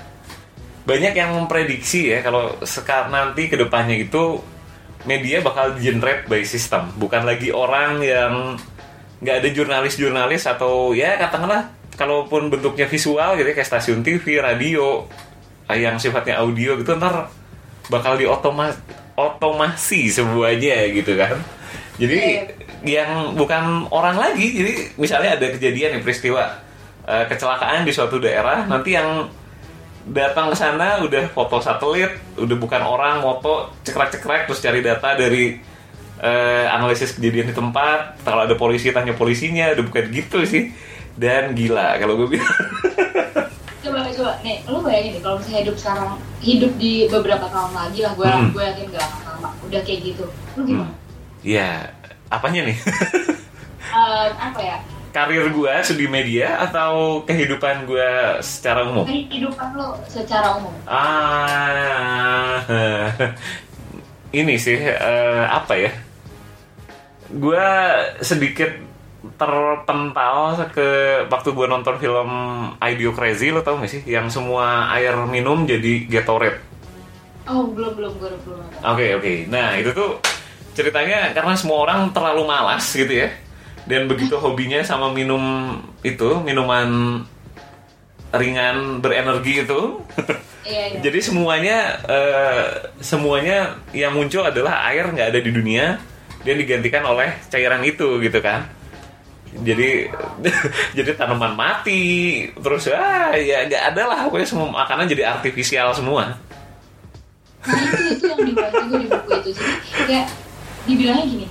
[0.87, 4.39] banyak yang memprediksi ya kalau sekarang nanti ke depannya itu
[5.03, 6.95] media bakal generate by system.
[6.95, 8.55] Bukan lagi orang yang
[9.19, 15.09] nggak ada jurnalis-jurnalis atau ya katakanlah kalaupun bentuknya visual gitu ya, kayak stasiun TV, radio
[15.67, 17.33] eh, yang sifatnya audio gitu ntar
[17.91, 18.79] bakal diotomas
[19.19, 21.35] otomasi semuanya gitu kan.
[21.99, 22.47] Jadi
[22.85, 24.53] yang bukan orang lagi.
[24.53, 26.47] Jadi misalnya ada kejadian nih peristiwa
[27.09, 29.27] eh, kecelakaan di suatu daerah nanti yang
[30.07, 35.59] datang ke sana udah foto satelit udah bukan orang foto cekrek-cekrek terus cari data dari
[36.17, 40.71] eh, analisis kejadian di tempat kalau ada polisi tanya polisinya udah bukan gitu sih.
[41.17, 42.45] Dan gila kalau gue bilang.
[43.87, 44.33] Coba coba.
[44.43, 46.11] Nih lu bayangin deh kalau misalnya hidup sekarang
[46.43, 48.51] hidup di beberapa tahun lagi lah gue Hmm.
[48.51, 49.49] gue yakin gak akan lama.
[49.65, 50.25] Udah kayak gitu.
[50.59, 50.93] Lu gimana?
[51.41, 51.91] Ya
[52.29, 52.77] apanya nih?
[53.87, 54.77] Eh, apa ya
[55.17, 62.61] karir gue studi media atau kehidupan gue secara umum kehidupan lu secara umum Ah,
[64.37, 65.89] ini sih eh, apa ya?
[67.33, 67.65] Gue
[68.21, 68.69] sedikit
[69.41, 70.89] terpental ke
[71.33, 72.31] waktu gue nonton film
[72.79, 74.05] Ideo Crazy lo tau gak sih?
[74.05, 76.61] Yang semua air minum jadi Gatorade.
[77.49, 78.61] Oh belum belum gue belum.
[78.85, 79.33] Oke oke.
[79.49, 80.21] Nah itu tuh
[80.77, 83.46] ceritanya karena semua orang terlalu malas gitu ya.
[83.87, 87.23] Dan begitu hobinya sama minum itu minuman
[88.35, 89.81] ringan berenergi itu.
[90.67, 90.99] Iya iya.
[90.99, 91.79] Jadi semuanya
[92.11, 95.95] eh, semuanya yang muncul adalah air nggak ada di dunia
[96.43, 98.67] dan digantikan oleh cairan itu gitu kan.
[99.63, 100.11] Jadi
[100.99, 106.35] jadi tanaman mati terus ah ya nggak ada lah pokoknya semua makanan jadi artifisial semua.
[107.63, 109.51] Nah itu itu yang dibahas juga di buku itu.
[109.55, 110.27] Jadi kayak
[110.91, 111.47] dibilangnya gini,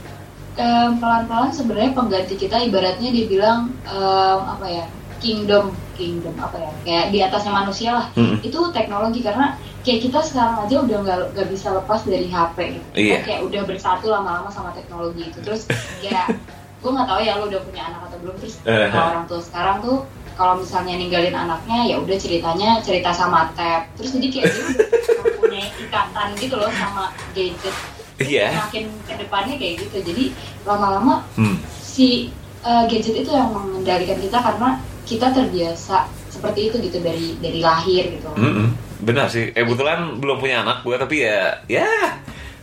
[0.55, 4.85] em, pelan-pelan sebenarnya pengganti kita ibaratnya dia bilang em, apa ya
[5.23, 8.07] kingdom kingdom apa ya kayak di atasnya manusia lah.
[8.19, 8.43] Mm-mm.
[8.43, 9.55] Itu teknologi karena
[9.87, 12.87] kayak kita sekarang aja udah nggak nggak bisa lepas dari HP gitu.
[12.93, 13.17] Iya.
[13.23, 15.39] Kayak udah bersatu lama-lama sama teknologi itu.
[15.39, 15.65] Terus
[16.03, 16.27] ya
[16.85, 19.81] gue nggak tahu ya lu udah punya anak atau belum terus kalau orang tua sekarang
[19.81, 20.05] tuh
[20.37, 25.33] kalau misalnya ninggalin anaknya ya udah ceritanya cerita sama tab terus jadi kayak dia udah
[25.41, 27.73] punya ikatan gitu loh sama gadget
[28.17, 28.47] Iya.
[28.61, 30.23] makin ke depannya kayak gitu jadi
[30.63, 31.59] lama-lama Hmm.
[31.77, 34.69] si uh, gadget itu yang mengendalikan kita karena
[35.03, 38.71] kita terbiasa seperti itu gitu dari dari lahir gitu Mm-mm.
[38.97, 39.51] Benar sih.
[39.51, 41.87] Eh kebetulan belum punya anak gue tapi ya ya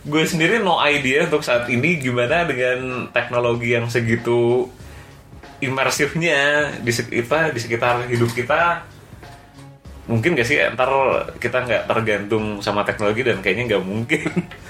[0.01, 4.67] gue sendiri no idea untuk saat ini gimana dengan teknologi yang segitu
[5.59, 6.39] imersifnya
[6.77, 8.83] di sek- apa, di sekitar hidup kita
[10.03, 10.91] mungkin gak sih ntar
[11.37, 14.27] kita nggak tergantung sama teknologi dan kayaknya nggak mungkin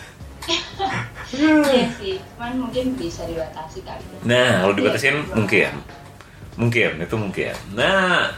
[1.33, 4.19] iya sih cuman mungkin bisa dibatasi kali ya.
[4.27, 5.33] Nah, kalau dibatasin Iya.
[5.33, 5.71] mungkin.
[6.53, 7.55] Mungkin, itu mungkin.
[7.73, 8.29] Nah,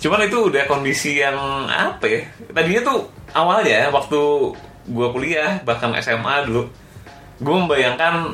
[0.00, 1.36] cuman itu udah kondisi yang
[1.68, 2.22] apa ya?
[2.50, 3.00] Tadinya tuh
[3.36, 4.20] awalnya waktu
[4.88, 6.64] gua kuliah, bahkan SMA dulu,
[7.36, 8.32] gue membayangkan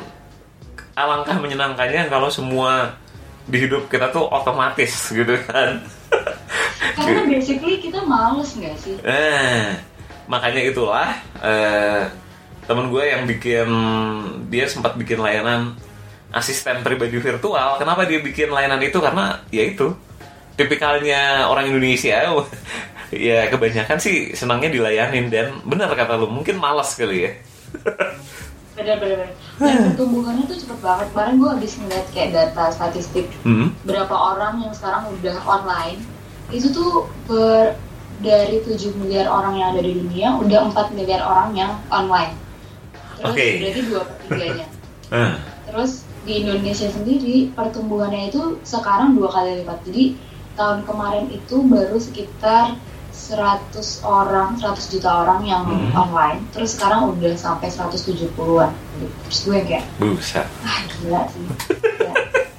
[0.95, 2.95] alangkah menyenangkannya kalau semua
[3.47, 5.83] di hidup kita tuh otomatis gitu kan.
[6.97, 9.77] karena basically kita males nggak sih Nah,
[10.27, 11.11] makanya itulah
[11.43, 12.09] eh,
[12.67, 13.69] temen gue yang bikin
[14.51, 15.75] dia sempat bikin layanan
[16.35, 17.79] asisten pribadi virtual.
[17.79, 18.99] Kenapa dia bikin layanan itu?
[18.99, 19.95] Karena ya itu
[20.59, 22.27] tipikalnya orang Indonesia.
[23.15, 27.33] ya kebanyakan sih senangnya dilayanin dan benar kata lu mungkin malas kali ya.
[28.77, 33.73] bener-bener dan pertumbuhannya tuh cepet banget kemarin gue habis ngeliat kayak data statistik Hmm.
[33.89, 36.05] berapa orang yang sekarang udah online
[36.53, 37.73] itu tuh ber,
[38.21, 42.37] dari 7 miliar orang yang ada di dunia udah 4 miliar orang yang online
[43.17, 43.47] terus Oke.
[43.59, 44.67] berarti dua per tiganya
[45.07, 45.33] Ah,
[45.67, 50.05] terus di Indonesia sendiri pertumbuhannya itu sekarang dua kali lipat jadi
[50.55, 52.75] tahun kemarin itu baru sekitar
[53.13, 55.91] 100 orang 100 juta orang yang Hmm.
[55.97, 58.71] online terus sekarang udah sampai 170-an
[59.25, 60.45] terus gue kayak buset.
[60.63, 61.45] ah gila sih
[61.97, 62.13] ya.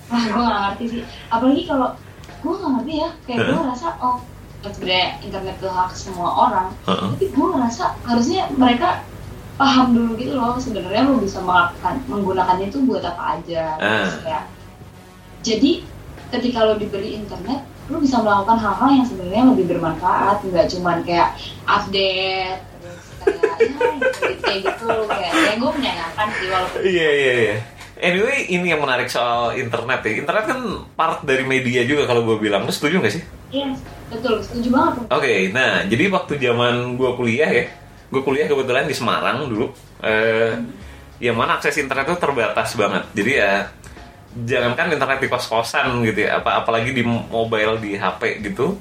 [0.07, 1.93] wah gue gak ngerti sih apalagi kalau
[2.37, 4.17] gue gak ngerti ya kayak gue ngerasa oh
[4.63, 7.09] sebenarnya internet tuh hak semua orang Heeh.
[7.13, 8.89] tapi gue ngerasa harusnya mereka
[9.57, 14.05] paham dulu gitu loh sebenarnya lo bisa melakukan menggunakannya itu buat apa aja Ah.
[14.21, 14.43] kayak
[15.41, 15.81] jadi
[16.29, 21.33] ketika lo diberi internet lo bisa melakukan hal-hal yang sebenarnya lebih bermanfaat nggak cuman kayak
[21.63, 23.77] update terus kayak ya
[24.37, 27.57] kayak gitu kayak ya gue menyayangkan sih walaupun Iya iya iya.
[27.97, 30.21] Anyway, ini yang menarik soal internet ya.
[30.21, 30.59] Internet kan
[30.93, 32.61] part dari media juga kalau gue bilang.
[32.61, 33.25] Lu setuju gak sih?
[33.49, 33.73] Iya,
[34.13, 35.09] betul, setuju banget.
[35.09, 37.65] Oke, nah jadi waktu zaman gue kuliah ya,
[38.07, 39.71] gue kuliah kebetulan di Semarang dulu,
[40.03, 40.55] eh,
[41.19, 43.03] yang mana akses internet itu terbatas banget.
[43.11, 43.67] Jadi ya,
[44.47, 48.77] jangankan internet di kos-kosan gitu ya, apa apalagi di mobile di HP gitu,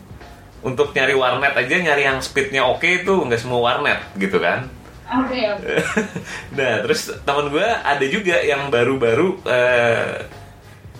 [0.67, 4.67] untuk nyari warnet aja nyari yang speednya oke itu nggak semua warnet gitu kan.
[5.07, 5.75] Oke, oke.
[6.59, 10.27] nah terus teman gue ada juga yang baru-baru eh,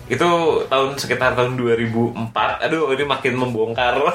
[0.07, 0.29] itu
[0.71, 3.99] tahun sekitar tahun 2004 aduh ini makin membongkar.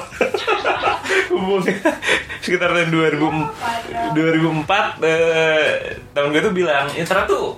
[2.42, 7.55] Sekitar tahun 2000 2004 eh, teman gue tuh bilang internet tuh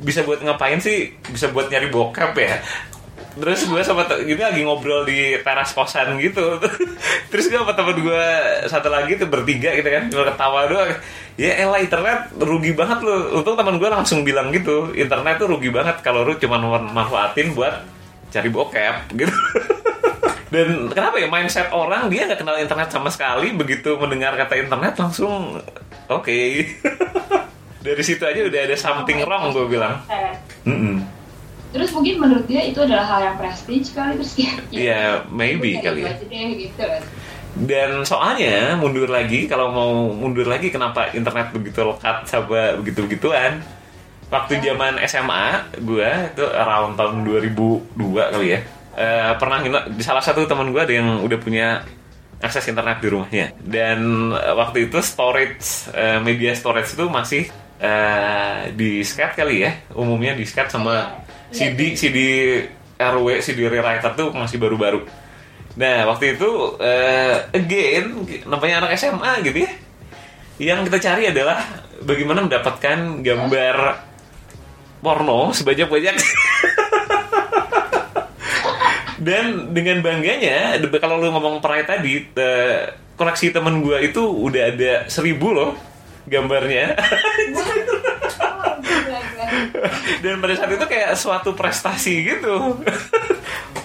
[0.00, 1.12] bisa buat ngapain sih?
[1.28, 2.56] Bisa buat nyari bokep ya
[3.38, 6.58] terus gue sama ini lagi ngobrol di teras kosan gitu.
[7.30, 8.26] Terus gue sama temen gue
[8.66, 10.90] satu lagi tuh bertiga gitu kan gue ketawa doang.
[11.38, 15.70] Ya elah internet rugi banget lu untung teman gue langsung bilang gitu internet tuh rugi
[15.70, 17.86] banget kalau lu cuma manfaatin buat
[18.34, 19.36] cari bokep gitu.
[20.50, 24.98] Dan kenapa ya mindset orang dia nggak kenal internet sama sekali begitu mendengar kata internet
[24.98, 25.62] langsung
[26.10, 26.38] oke.
[27.86, 30.02] Dari situ aja udah ada something wrong gue bilang.
[30.10, 30.34] Eh,
[30.68, 31.19] Mm-mm.
[31.70, 34.34] Terus mungkin menurut dia itu adalah hal yang prestige kali terus.
[34.74, 36.14] Iya, maybe udah, kali itu ya.
[36.26, 36.84] deh, gitu.
[37.50, 43.62] Dan soalnya mundur lagi kalau mau mundur lagi kenapa internet begitu lekat sama begitu begituan?
[44.30, 48.60] Waktu zaman SMA gua itu around tahun 2002 kali ya.
[48.94, 49.58] eh, pernah
[49.90, 51.82] di salah satu teman gua ada yang udah punya
[52.40, 57.50] akses internet di rumahnya dan eh, waktu itu storage eh, media storage itu masih
[57.82, 61.29] eh, di skat kali ya umumnya di skat sama Iya.
[61.50, 62.18] CD CD
[63.00, 65.02] RW CD rewriter tuh masih baru-baru.
[65.78, 69.70] Nah waktu itu eh, again namanya anak SMA gitu ya.
[70.60, 71.58] Yang kita cari adalah
[72.04, 73.76] bagaimana mendapatkan gambar
[75.00, 76.16] porno sebanyak-banyak
[79.26, 84.92] dan dengan bangganya kalau lu ngomong pride tadi eh, koleksi temen gue itu udah ada
[85.08, 85.72] seribu loh
[86.28, 86.96] gambarnya.
[90.22, 92.80] Dan pada saat itu kayak suatu prestasi gitu.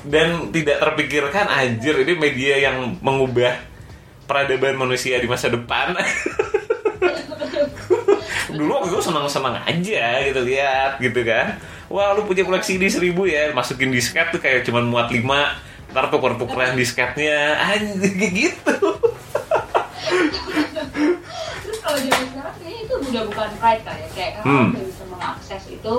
[0.05, 3.57] Dan tidak terpikirkan anjir ini media yang mengubah
[4.25, 5.97] peradaban manusia di masa depan.
[8.49, 11.57] Dulu waktu itu senang-senang aja gitu lihat gitu kan.
[11.85, 15.53] Wah lu punya koleksi di seribu ya masukin disket tuh kayak cuman muat lima
[15.91, 17.57] ntar tuker-tukeran disketnya.
[17.61, 18.73] Anjir kayak gitu.
[21.65, 24.69] Terus kalau zaman sekarang kayaknya itu udah bukan pride ya kayak karena Hmm.
[24.73, 25.95] bisa mengakses itu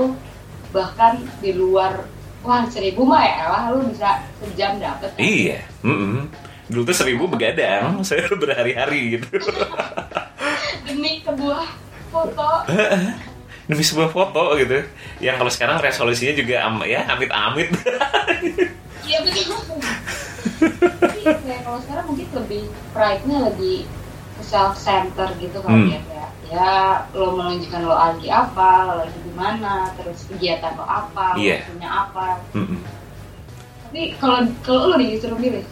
[0.71, 2.07] bahkan di luar
[2.41, 5.11] wah seribu mah ya lah lu bisa sejam dapet.
[5.11, 5.19] Kan?
[5.19, 6.31] iya mm-mm.
[6.67, 9.27] dulu tuh seribu begadang saya berhari-hari gitu.
[10.87, 11.67] Demi sebuah
[12.09, 12.49] foto.
[13.67, 14.79] Demi sebuah foto gitu.
[15.19, 17.71] Yang kalau sekarang resolusinya juga am- ya amit-amit.
[19.07, 19.55] Iya betul.
[20.99, 23.87] Tapi kayak kalau sekarang mungkin lebih pride-nya lebih
[24.43, 25.87] self center gitu Hmm.
[25.87, 26.01] kali ya
[26.47, 26.73] ya
[27.11, 31.89] lo menunjukkan lo lagi apa lo lagi di mana terus kegiatan lo apa lo punya
[31.91, 32.81] apa Mm-mm.
[33.85, 35.67] tapi kalau kalau lo disuruh milih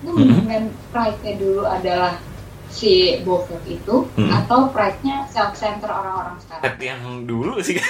[0.00, 0.16] lo Mhm.
[0.16, 2.14] mendingan pride-nya dulu adalah
[2.68, 4.30] si bokep itu Mhm.
[4.32, 7.76] atau pride-nya self center orang-orang sekarang yang dulu sih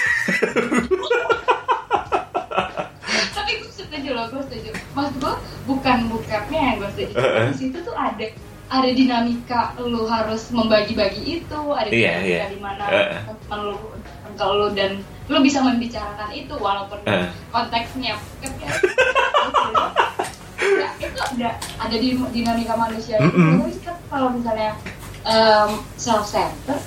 [3.31, 5.35] tapi gue setuju loh gue setuju maksud gue
[5.67, 7.47] bukan bokepnya yang gue setuju Heeh.
[7.47, 8.25] di situ tuh ada
[8.71, 12.45] ada dinamika lu harus membagi-bagi itu ada Iya, dinamika iya.
[12.49, 12.85] di mana
[13.27, 13.77] teman lu
[14.25, 17.29] engkau lu dan lu bisa membicarakan itu walaupun Heeh.
[17.51, 18.71] konteksnya bokep ya
[20.61, 23.65] Ya, itu ada ada di dinamika manusia itu Mm-mm.
[23.65, 24.77] tapi kan kalau misalnya
[25.97, 26.79] self center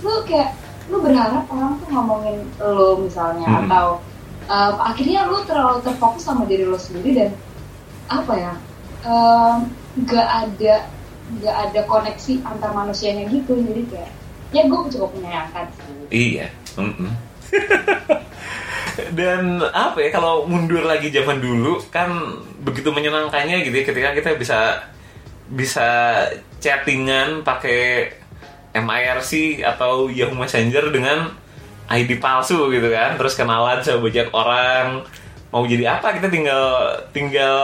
[0.00, 0.56] lu kayak
[0.88, 3.68] lu berharap orang tuh ngomongin lu misalnya Mm-mm.
[3.68, 3.86] atau
[4.48, 7.30] em, akhirnya lu terlalu terfokus sama diri lu sendiri dan
[8.08, 8.54] apa ya
[9.04, 9.56] em,
[10.02, 10.74] nggak ada
[11.28, 14.12] nggak ada koneksi antar manusianya gitu jadi kayak
[14.52, 16.46] ya gue cukup menyayangkan sih iya
[16.80, 17.12] mm-mm.
[19.18, 22.10] dan apa ya kalau mundur lagi zaman dulu kan
[22.64, 24.58] begitu menyenangkannya gitu ya ketika kita bisa
[25.48, 25.88] bisa
[26.60, 28.12] chattingan pakai
[28.76, 31.32] MIRC atau Yahoo Messenger dengan
[31.88, 35.08] ID palsu gitu kan terus kenalan sama banyak orang
[35.48, 37.56] mau jadi apa kita tinggal tinggal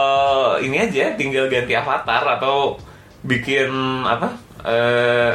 [0.57, 2.81] ini aja tinggal ganti avatar atau
[3.25, 3.69] bikin
[4.05, 5.33] apa eh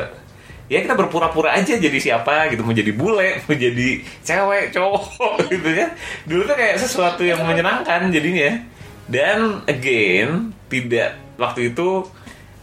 [0.70, 5.04] ya kita berpura-pura aja jadi siapa gitu mau jadi bule mau jadi cewek cowok
[5.52, 5.90] gitu ya.
[6.24, 8.62] Dulu tuh kayak sesuatu yang menyenangkan jadinya.
[9.10, 12.06] Dan again tidak waktu itu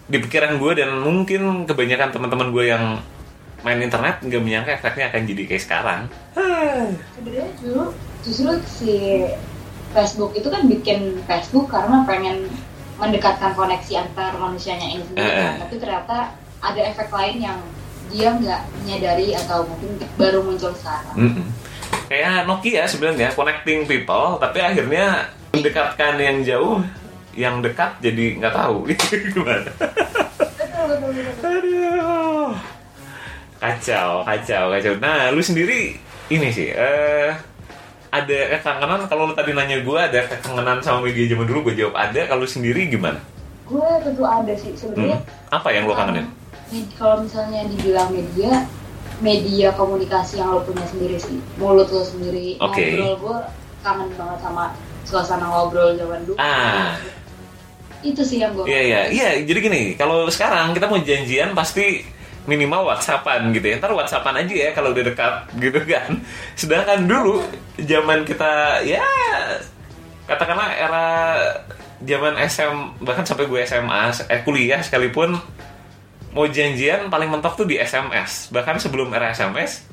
[0.07, 3.03] di pikiran gue dan mungkin kebanyakan teman-teman gue yang
[3.67, 6.01] main internet nggak menyangka efeknya akan jadi kayak sekarang.
[7.19, 7.91] Sebenarnya dulu
[8.23, 8.95] justru si
[9.91, 12.47] Facebook itu kan bikin Facebook karena pengen
[12.97, 15.55] mendekatkan koneksi antar manusianya ini sendiri eh.
[15.61, 16.17] tapi ternyata
[16.61, 17.59] ada efek lain yang
[18.07, 21.45] dia nggak menyadari atau mungkin baru muncul sekarang Mm-mm.
[22.09, 26.81] kayak Nokia sebenarnya connecting people tapi akhirnya mendekatkan yang jauh
[27.37, 28.89] yang dekat jadi nggak tahu
[29.33, 31.47] gimana betul betul betul, betul.
[31.47, 32.49] Aduh.
[33.57, 34.93] Kacau, kacau, kacau.
[35.01, 35.97] Nah, lu sendiri
[36.29, 37.33] ini sih, eh
[38.23, 41.95] ada kekangenan kalau lu tadi nanya gue ada kekangenan sama media zaman dulu gue jawab
[41.97, 42.21] ada.
[42.25, 43.21] Kalau sendiri gimana?
[43.67, 44.73] Gue tentu ada sih.
[44.73, 45.55] Sebenarnya hmm?
[45.57, 46.27] apa yang lu kangenin?
[46.99, 48.67] kalau misalnya dibilang media
[49.23, 51.39] media komunikasi yang lo punya sendiri sih.
[51.57, 52.59] Mulut lo sendiri.
[52.59, 52.97] Oke.
[52.97, 53.37] ngobrol gue
[53.81, 54.63] kangen banget sama
[55.07, 56.37] suasana ngobrol zaman dulu.
[56.37, 56.99] Ah.
[58.05, 59.01] itu sih yang gue Iya iya.
[59.09, 59.29] iya.
[59.41, 62.05] Jadi gini, kalau sekarang kita mau janjian pasti
[62.47, 63.75] minimal WhatsAppan gitu ya.
[63.77, 66.11] Ntar WhatsAppan aja ya kalau udah dekat gitu kan.
[66.55, 67.43] Sedangkan dulu
[67.77, 69.03] zaman kita ya
[70.25, 71.07] katakanlah era
[72.01, 75.35] zaman SM bahkan sampai gue SMA eh, kuliah sekalipun
[76.31, 78.49] mau janjian paling mentok tuh di SMS.
[78.49, 79.85] Bahkan sebelum era SMS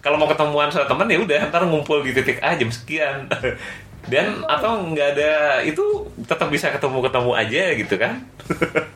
[0.00, 3.26] kalau mau ketemuan sama temen ya udah ntar ngumpul di titik A jam sekian
[4.08, 5.32] dan atau nggak ada
[5.64, 5.84] itu
[6.24, 8.14] tetap bisa ketemu ketemu aja gitu kan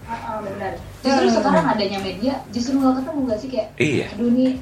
[0.08, 0.72] ah, benar
[1.04, 4.52] justru sekarang adanya media justru nggak ketemu gak sih kayak iya aduh nih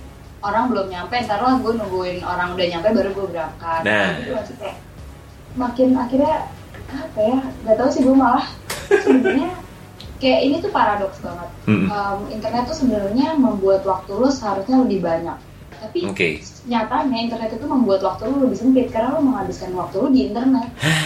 [0.40, 4.08] orang belum nyampe ntar lah gue nungguin orang udah nyampe baru gue berangkat Nah.
[4.18, 4.76] Gitu kayak
[5.58, 6.36] makin akhirnya
[6.90, 8.46] apa ya nggak tahu sih gue malah
[8.90, 9.50] sebenarnya
[10.20, 11.48] kayak ini tuh paradoks banget.
[11.64, 11.88] Mm-mm.
[11.88, 15.38] Um, internet tuh sebenarnya membuat waktu lu seharusnya lebih banyak.
[15.80, 16.44] Tapi Oke.
[16.68, 20.68] nyatanya internet itu membuat waktu lu lebih sempit karena lu menghabiskan waktu lu di internet.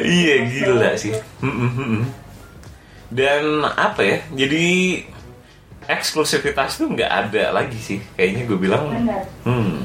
[0.00, 1.12] Iya gila sih.
[3.12, 4.18] Dan apa ya?
[4.32, 4.96] Jadi
[5.84, 8.00] eksklusivitas tuh nggak ada lagi sih.
[8.16, 8.84] Kayaknya gue bilang.
[8.88, 9.22] Benar.
[9.44, 9.84] Hmm.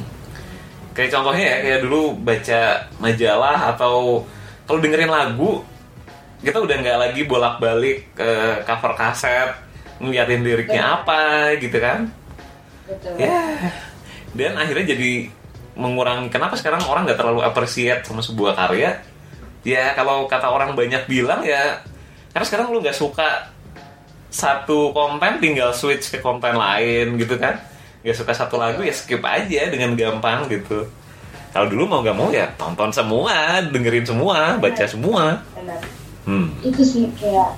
[0.95, 2.61] Kayak contohnya ya, kayak dulu baca
[3.03, 4.23] majalah atau
[4.63, 5.59] kalau dengerin lagu,
[6.39, 8.29] kita udah nggak lagi bolak-balik ke
[8.63, 9.51] cover kaset,
[9.99, 12.11] ngeliatin liriknya apa gitu kan.
[12.85, 13.15] Betul.
[13.17, 13.71] Ya.
[14.35, 15.31] Dan akhirnya jadi
[15.75, 18.99] mengurangi kenapa sekarang orang nggak terlalu appreciate sama sebuah karya.
[19.65, 21.81] Ya kalau kata orang banyak bilang ya
[22.35, 23.55] karena sekarang lu nggak suka
[24.27, 27.55] satu konten tinggal switch ke konten lain gitu kan
[28.03, 30.83] nggak suka satu lagu ya skip aja dengan gampang gitu
[31.55, 35.79] kalau dulu mau nggak mau ya tonton semua dengerin semua baca semua Benar.
[36.27, 36.47] hmm.
[36.67, 37.55] Itu sih kayak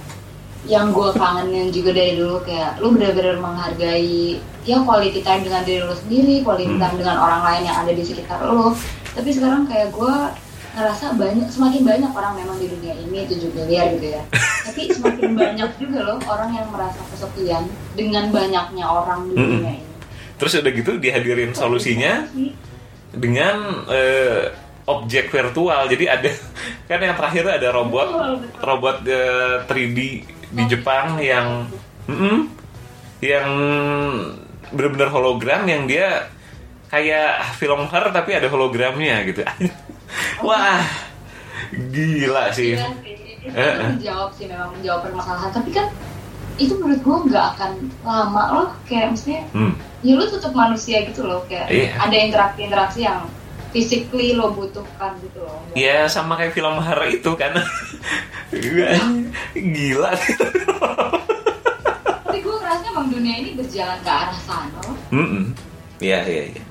[0.67, 5.79] yang gue kangenin juga dari dulu kayak lu benar-benar menghargai ya quality time dengan diri
[5.79, 6.81] lu sendiri, quality Hmm.
[6.81, 8.75] time dengan orang lain yang ada di sekitar lu.
[9.13, 10.15] Tapi sekarang kayak gue
[10.73, 14.21] ngerasa banyak semakin banyak orang memang di dunia ini 7 miliar gitu ya.
[14.67, 19.51] Tapi semakin banyak juga loh orang yang merasa kesepian dengan banyaknya orang di Mm-mm.
[19.57, 19.85] dunia ini.
[20.35, 22.29] terus udah gitu dihadirin solusinya
[23.09, 23.57] dengan
[23.89, 24.53] eh,
[24.85, 26.29] objek virtual jadi ada
[26.89, 28.61] kan yang terakhir ada robot Betul, betul.
[28.61, 29.99] robot eh, 3D
[30.51, 31.67] di Jepang yang
[32.07, 32.47] Mm-mm.
[33.19, 33.49] yang
[34.71, 36.27] benar-benar hologram yang dia
[36.87, 39.43] kayak film Her tapi ada hologramnya gitu
[40.47, 40.83] wah
[41.91, 43.13] gila sih Iya sih.
[43.47, 43.95] Itu Eh, eh.
[43.95, 45.51] menjawab sih memang menjawab permasalahan.
[45.55, 45.87] Tapi kan
[46.59, 47.71] itu menurut gue nggak akan
[48.03, 49.71] lama loh kayak maksudnya hmm.
[50.03, 51.95] ya lu tetap manusia gitu loh kayak Iya.
[51.95, 53.23] ada interaksi-interaksi yang
[53.77, 55.61] physically lo butuhkan gitu loh.
[55.71, 57.53] ya sama kayak film Her itu kan
[59.53, 60.11] gila
[62.19, 64.81] Tapi gue ngerasa emang dunia ini berjalan ke arah sana.
[65.09, 65.53] Mm-mm.
[65.97, 66.63] Iya iya iya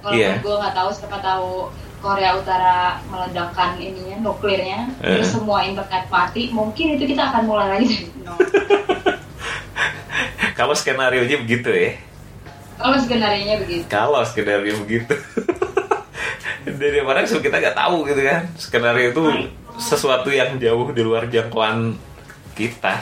[0.00, 0.30] Walaupun Iya.
[0.38, 1.50] gue nggak tahu siapa tahu
[1.98, 5.16] Korea Utara meledakkan ininya nuklirnya, Eh.
[5.16, 8.36] terus semua internet mati, mungkin itu kita akan mulai lagi dari nol.
[10.58, 11.92] kalau skenario nya begitu ya
[12.74, 13.84] Kalau skenario begitu.
[13.86, 15.14] kalau skenario begitu
[16.64, 19.22] dari mana kita nggak tahu gitu kan skenario itu
[19.76, 21.96] sesuatu yang jauh di luar jangkauan
[22.52, 23.00] kita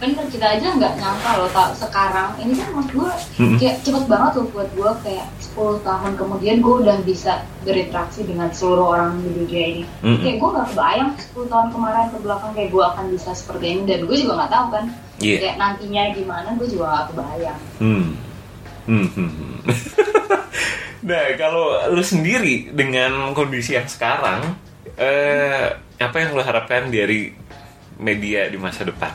[0.00, 3.58] bener kita aja nggak nyangka loh tak sekarang ini kan maksud gue Mm-mm.
[3.60, 8.48] kayak cepet banget loh buat gue kayak 10 tahun kemudian gue udah bisa berinteraksi dengan
[8.48, 10.24] seluruh orang di dunia ini Mm-mm.
[10.24, 13.82] kayak gue nggak kebayang 10 tahun kemarin ke belakang kayak gue akan bisa seperti ini
[13.84, 14.84] dan gue juga nggak tahu kan
[15.20, 15.36] Iya.
[15.36, 18.04] kayak nantinya gimana gue juga nggak kebayang Hmm.
[18.88, 19.56] Hmm, hmm, hmm.
[21.02, 24.56] nah, kalau lu sendiri dengan kondisi yang sekarang,
[24.94, 27.32] eh, apa yang lu harapkan dari
[27.96, 29.12] media di masa depan?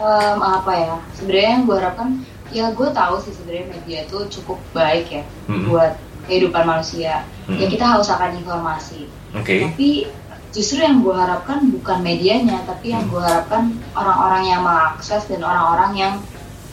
[0.00, 2.08] Em, apa ya sebenarnya yang gue harapkan
[2.48, 5.68] ya gue tahu sih sebenarnya media itu cukup baik ya Mm-mm.
[5.68, 5.92] buat
[6.24, 7.68] kehidupan manusia ya Mm-mm.
[7.68, 9.04] kita haus akan informasi
[9.36, 9.60] Oke.
[9.60, 10.08] tapi
[10.56, 13.12] justru yang gue harapkan bukan medianya tapi yang Hmm.
[13.12, 16.14] gue harapkan orang-orang yang mengakses dan orang-orang yang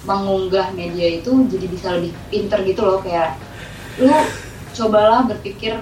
[0.07, 3.35] mengunggah media itu jadi bisa lebih pinter gitu loh kayak
[3.97, 4.13] lu
[4.73, 5.73] cobalah berpikir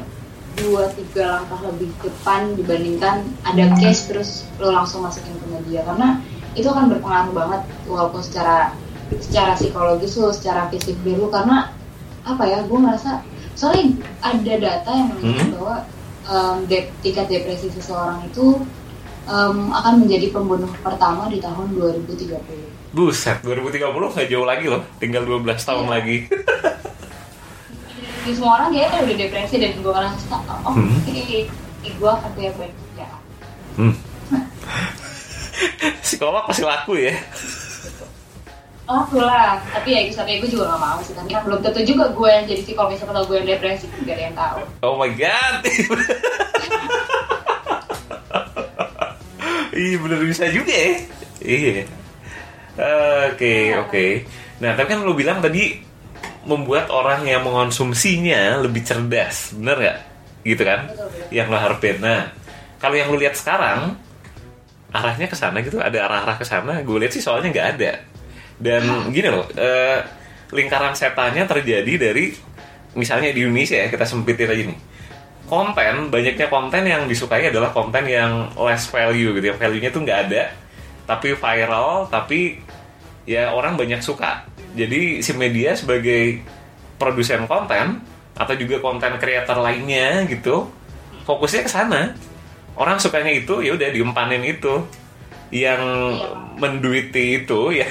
[0.55, 5.83] dua tiga langkah lebih ke depan dibandingkan ada case terus lu langsung masukin ke media
[5.83, 6.23] karena
[6.55, 8.71] itu akan berpengaruh banget walaupun secara
[9.19, 11.75] secara psikologis lu secara fisik lu karena
[12.23, 13.19] apa ya gue merasa
[13.53, 15.53] soalnya ada data yang menunjukkan Hmm.
[15.53, 15.75] bahwa
[16.25, 18.63] em, dep- tingkat depresi seseorang itu
[19.25, 25.27] em, akan menjadi pembunuh pertama di tahun 2030 Buset, 2030 nggak jauh lagi loh, tinggal
[25.27, 25.91] 12 tahun Iya.
[25.91, 26.17] lagi.
[28.25, 30.97] Jadi semua orang kayaknya udah depresi dan gue ngerasa oh Hmm.
[30.97, 31.39] oke
[31.85, 33.07] gue akan punya banyak ya
[33.77, 33.93] Hmm.
[36.01, 37.13] Psikolog pasti laku ya.
[38.85, 42.29] Laku lah, tapi ya sampai gue juga gak mau sih Karena belum tentu juga gue
[42.31, 45.09] yang jadi psikolog Siapa tau gue yang depresi kan gak ada yang tahu Oh my
[45.11, 45.61] god.
[49.75, 50.91] Iya bener bisa juga ya.
[51.41, 51.83] Iya.
[53.27, 54.05] Oke oke.
[54.57, 55.83] Nah tapi kan lu bilang tadi
[56.45, 59.97] membuat orang yang mengonsumsinya lebih cerdas, bener nggak?
[60.45, 60.79] Gitu kan?
[60.89, 61.33] Betul, betul.
[61.33, 61.97] Yang lo harapin.
[62.01, 62.21] Nah
[62.77, 63.97] kalau yang lu lihat sekarang
[64.95, 66.79] arahnya ke sana gitu, ada arah-arah ke sana.
[66.85, 67.91] Gue lihat sih soalnya nggak ada.
[68.55, 69.99] Dan gini loh, eh,
[70.55, 72.31] lingkaran setannya terjadi dari
[72.95, 74.79] misalnya di Indonesia ya kita sempitin aja nih
[75.45, 80.19] konten banyaknya konten yang disukai adalah konten yang less value gitu yang value-nya tuh nggak
[80.29, 80.43] ada
[81.05, 82.57] tapi viral tapi
[83.25, 84.45] ya orang banyak suka.
[84.77, 86.45] Jadi si media sebagai
[87.01, 87.99] produsen konten
[88.35, 90.69] atau juga konten creator lainnya gitu
[91.25, 92.13] fokusnya ke sana.
[92.77, 94.85] Orang sukanya itu ya udah diempanin itu.
[95.53, 95.81] Yang
[96.57, 97.87] menduiti itu ya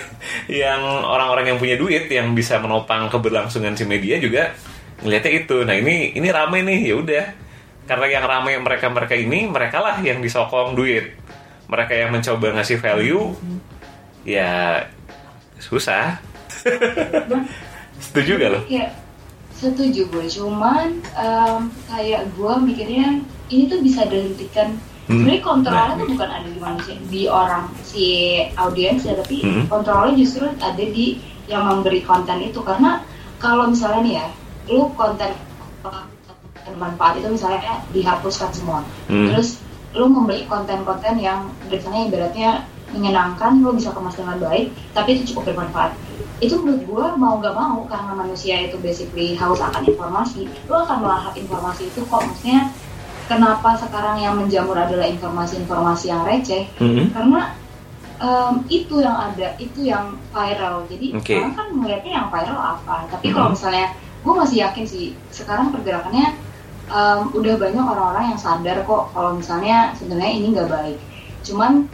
[0.51, 4.55] yang orang-orang yang punya duit yang bisa menopang keberlangsungan si media juga
[5.03, 5.57] ngelihatnya itu.
[5.67, 7.25] Nah ini ini rame nih ya udah.
[7.85, 11.15] Karena yang rame mereka mereka ini mereka lah yang disokong duit.
[11.69, 13.33] Mereka yang mencoba ngasih value
[14.25, 14.81] ya
[15.59, 16.19] susah
[18.05, 18.61] setuju gak lo?
[18.67, 18.91] Kayak
[19.55, 23.07] setuju gue, cuman em, kayak gue mikirnya
[23.49, 24.77] ini tuh bisa dihentikan.
[25.05, 25.21] Hmm.
[25.21, 26.01] Sebenarnya kontrolnya Nah.
[26.01, 28.07] tuh bukan ada di manusia, di orang si
[28.57, 29.65] audiens ya, tapi Hmm.
[29.69, 32.65] kontrolnya justru ada di yang memberi konten itu.
[32.65, 33.05] Karena
[33.37, 34.27] kalau misalnya nih ya,
[34.69, 35.29] lu konten
[36.65, 37.61] bermanfaat itu misalnya
[37.93, 39.29] dihapuskan semua, Hmm.
[39.29, 39.61] terus
[39.93, 42.51] lu membeli konten-konten yang biasanya ibaratnya
[42.95, 45.93] menyenangkan, lu bisa kemas dengan baik, tapi itu cukup bermanfaat.
[46.39, 51.03] Itu menurut gue mau gak mau karena manusia itu basically haus akan informasi, lu akan
[51.03, 52.23] melahap informasi itu kok.
[52.23, 52.71] Maksudnya
[53.27, 56.71] kenapa sekarang yang menjamur adalah informasi-informasi yang receh?
[56.79, 57.11] Hmm.
[57.11, 57.41] Karena
[58.21, 60.87] em, itu yang ada, itu yang viral.
[60.91, 61.35] Jadi Oke.
[61.39, 63.09] orang kan melihatnya yang viral apa.
[63.11, 66.35] Tapi kalau misalnya, gue masih yakin sih sekarang pergerakannya
[66.93, 70.99] em, udah banyak orang-orang yang sadar kok kalau misalnya sebenarnya ini nggak baik.
[71.45, 71.89] Cuman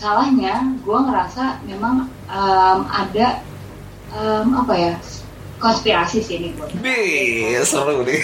[0.00, 3.44] salahnya gue ngerasa memang em, ada
[4.10, 4.94] em, apa ya
[5.60, 6.68] konspirasi sih ini gue.
[6.80, 8.16] Nih, seru nih.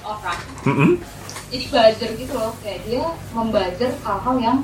[0.00, 0.40] orang
[1.50, 3.04] jadi buzzer gitu loh kayak dia
[3.34, 4.58] membuzzer hal-hal yang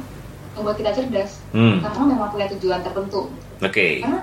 [0.54, 1.80] membuat kita cerdas Hmm.
[1.80, 4.04] karena memang punya tujuan tertentu Oke.
[4.04, 4.20] karena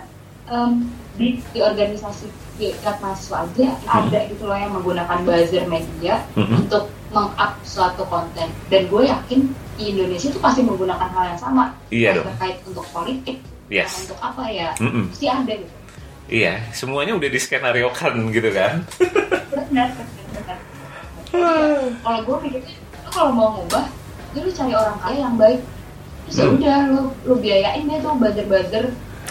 [0.47, 0.71] em,
[1.17, 6.61] di, di organisasi di tingkat mahasiswa aja ada gitu loh yang menggunakan buzzer media Mm-mm.
[6.61, 12.09] untuk meng-up suatu konten dan gue yakin Indonesia itu pasti menggunakan hal yang sama Iya
[12.15, 12.25] dong.
[12.29, 14.05] terkait untuk politik Yes.
[14.05, 15.09] untuk apa ya Mm-mm.
[15.09, 15.73] pasti ada gitu
[16.25, 18.79] Iya, semuanya udah diskenariokan gitu kan.
[19.49, 20.57] benar benar benar
[21.99, 23.85] kalau gue mikirnya lo kalau mau ngubah
[24.31, 25.61] ya lu cari orang kaya yang baik
[26.23, 26.55] terus ya Hmm.
[26.55, 28.85] udah lu lu biayain deh tuh buzzer-buzzer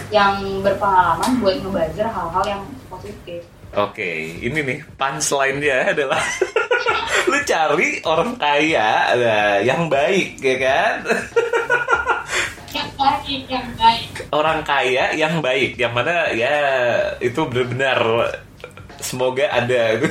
[0.09, 3.41] yang berpengalaman buat ngebuzzer hal-hal yang positif
[3.73, 6.21] Oke, ini nih punchline-nya adalah
[7.29, 10.95] lu cari orang kaya nah, yang baik ya kan?
[12.69, 16.53] yang baik yang baik Orang kaya yang baik, yang mana ya
[17.17, 18.29] itu benar-benar
[19.01, 19.97] semoga ada.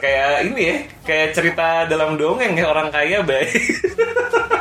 [0.00, 3.52] kayak ini ya, kayak cerita dalam dongeng ya orang kaya baik.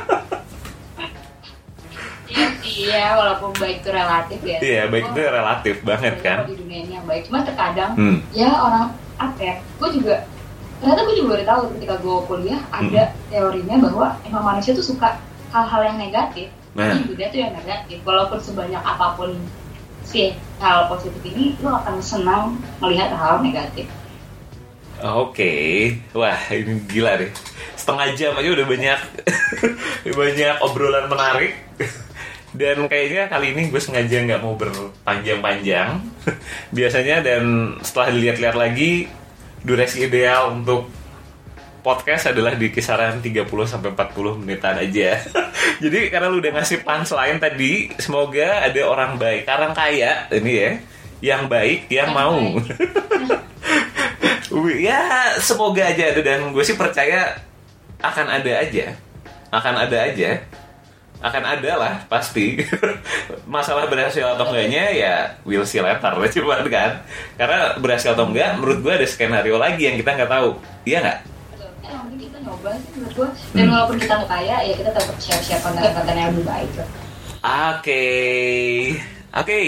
[2.75, 6.43] iya ya walaupun baik itu relatif ya Iya, baik itu relatif banget kan.
[6.43, 8.17] di dunia ini yang baik cuma terkadang Hmm.
[8.31, 10.15] ya orang apa ya gue juga
[10.75, 13.15] ternyata gue juga baru tahu ketika gue kuliah ada Hmm.
[13.27, 15.15] teorinya bahwa emang manusia tuh suka
[15.49, 16.91] hal-hal yang negatif Nah.
[16.91, 19.31] jadi dia tuh yang negatif walaupun sebanyak apa pun
[20.03, 22.43] sih hal positif ini lo akan senang
[22.77, 23.87] melihat hal negatif
[24.97, 25.51] Oke,
[26.11, 27.27] wah ini gila deh.
[27.75, 28.99] Setengah jam aja udah banyak
[30.15, 31.51] banyak obrolan menarik.
[32.55, 35.99] Dan kayaknya kali ini gue sengaja nggak mau berpanjang-panjang.
[36.77, 39.11] Biasanya dan setelah dilihat-lihat lagi,
[39.61, 40.87] durasi ideal untuk
[41.83, 45.19] podcast adalah di kisaran 30 sampai 40 menitan aja.
[45.83, 50.71] Jadi karena lu udah ngasih punchline tadi, semoga ada orang baik, orang kaya ini ya,
[51.21, 52.39] yang baik yang Yang mau.
[52.57, 52.71] baik.
[54.55, 57.35] Ya semoga aja ada dan gue sih percaya
[57.99, 58.95] akan ada aja
[59.51, 60.39] akan ada aja
[61.25, 62.61] akan ada lah pasti
[63.49, 67.01] masalah berhasil atau enggaknya ya we'll see later cuman kan
[67.33, 70.53] karena berhasil atau enggak menurut gue ada skenario lagi yang kita nggak tahu
[70.83, 71.19] iya nggak
[71.81, 73.71] penting kita nyoba sih menurut gue dan Hmm.
[73.73, 76.69] walaupun kita nggak kaya ya kita tetap share-share konten-konten yang lebih baik.
[77.45, 78.03] Oke,
[79.31, 79.59] oke,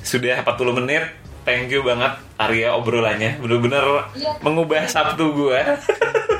[0.00, 1.02] sudah 40 menit.
[1.42, 3.84] Thank you banget Arya obrolannya, bener-bener
[4.14, 4.38] Iya.
[4.40, 5.60] mengubah Sabtu gue.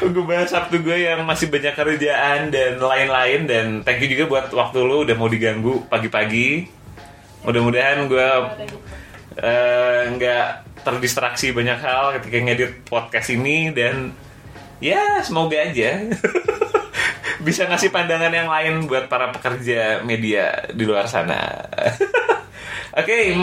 [0.00, 4.78] mengubah Sabtu gue yang masih banyak kerjaan dan lain-lain dan thank you juga buat waktu
[4.80, 6.66] lu udah mau diganggu pagi-pagi.
[7.44, 8.28] Mudah-mudahan gue
[9.40, 10.46] eh, nggak
[10.80, 14.16] terdistraksi banyak hal ketika ngedit podcast ini dan
[14.80, 16.08] ya semoga aja
[17.46, 21.40] bisa ngasih pandangan yang lain buat para pekerja media di luar sana.
[22.90, 23.38] Oke,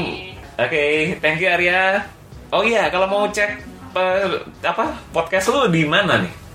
[0.59, 0.83] oke,
[1.23, 2.03] thank you Arya.
[2.51, 3.63] Oh iya, kalau mau cek
[3.95, 6.46] eh, apa podcast lu di mana nih?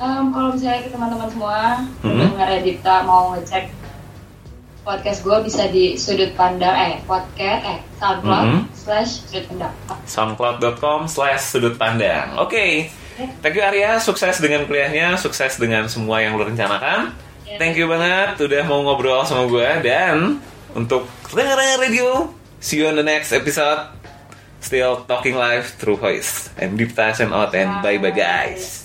[0.00, 1.58] Em, kalau misalnya ke teman-teman semua
[2.00, 2.32] Mhm.
[2.32, 3.68] pendengar Edipta mau ngecek
[4.80, 8.60] podcast gue bisa di sudut pandang eh podcast eh soundcloud Mhm.
[8.72, 9.74] slash sudut pandang
[10.08, 12.32] soundcloud.com slash sudut pandang.
[12.40, 12.88] Oke,
[13.44, 17.12] thank you Arya, sukses dengan kuliahnya, sukses dengan semua yang lo rencanakan.
[17.60, 20.40] Thank you banget udah mau ngobrol sama gue dan
[20.72, 23.90] untuk pendengar radio, see you on the next episode.
[24.60, 26.48] Still talking live through voice.
[26.56, 28.79] And Dipta sign out and bye bye guys.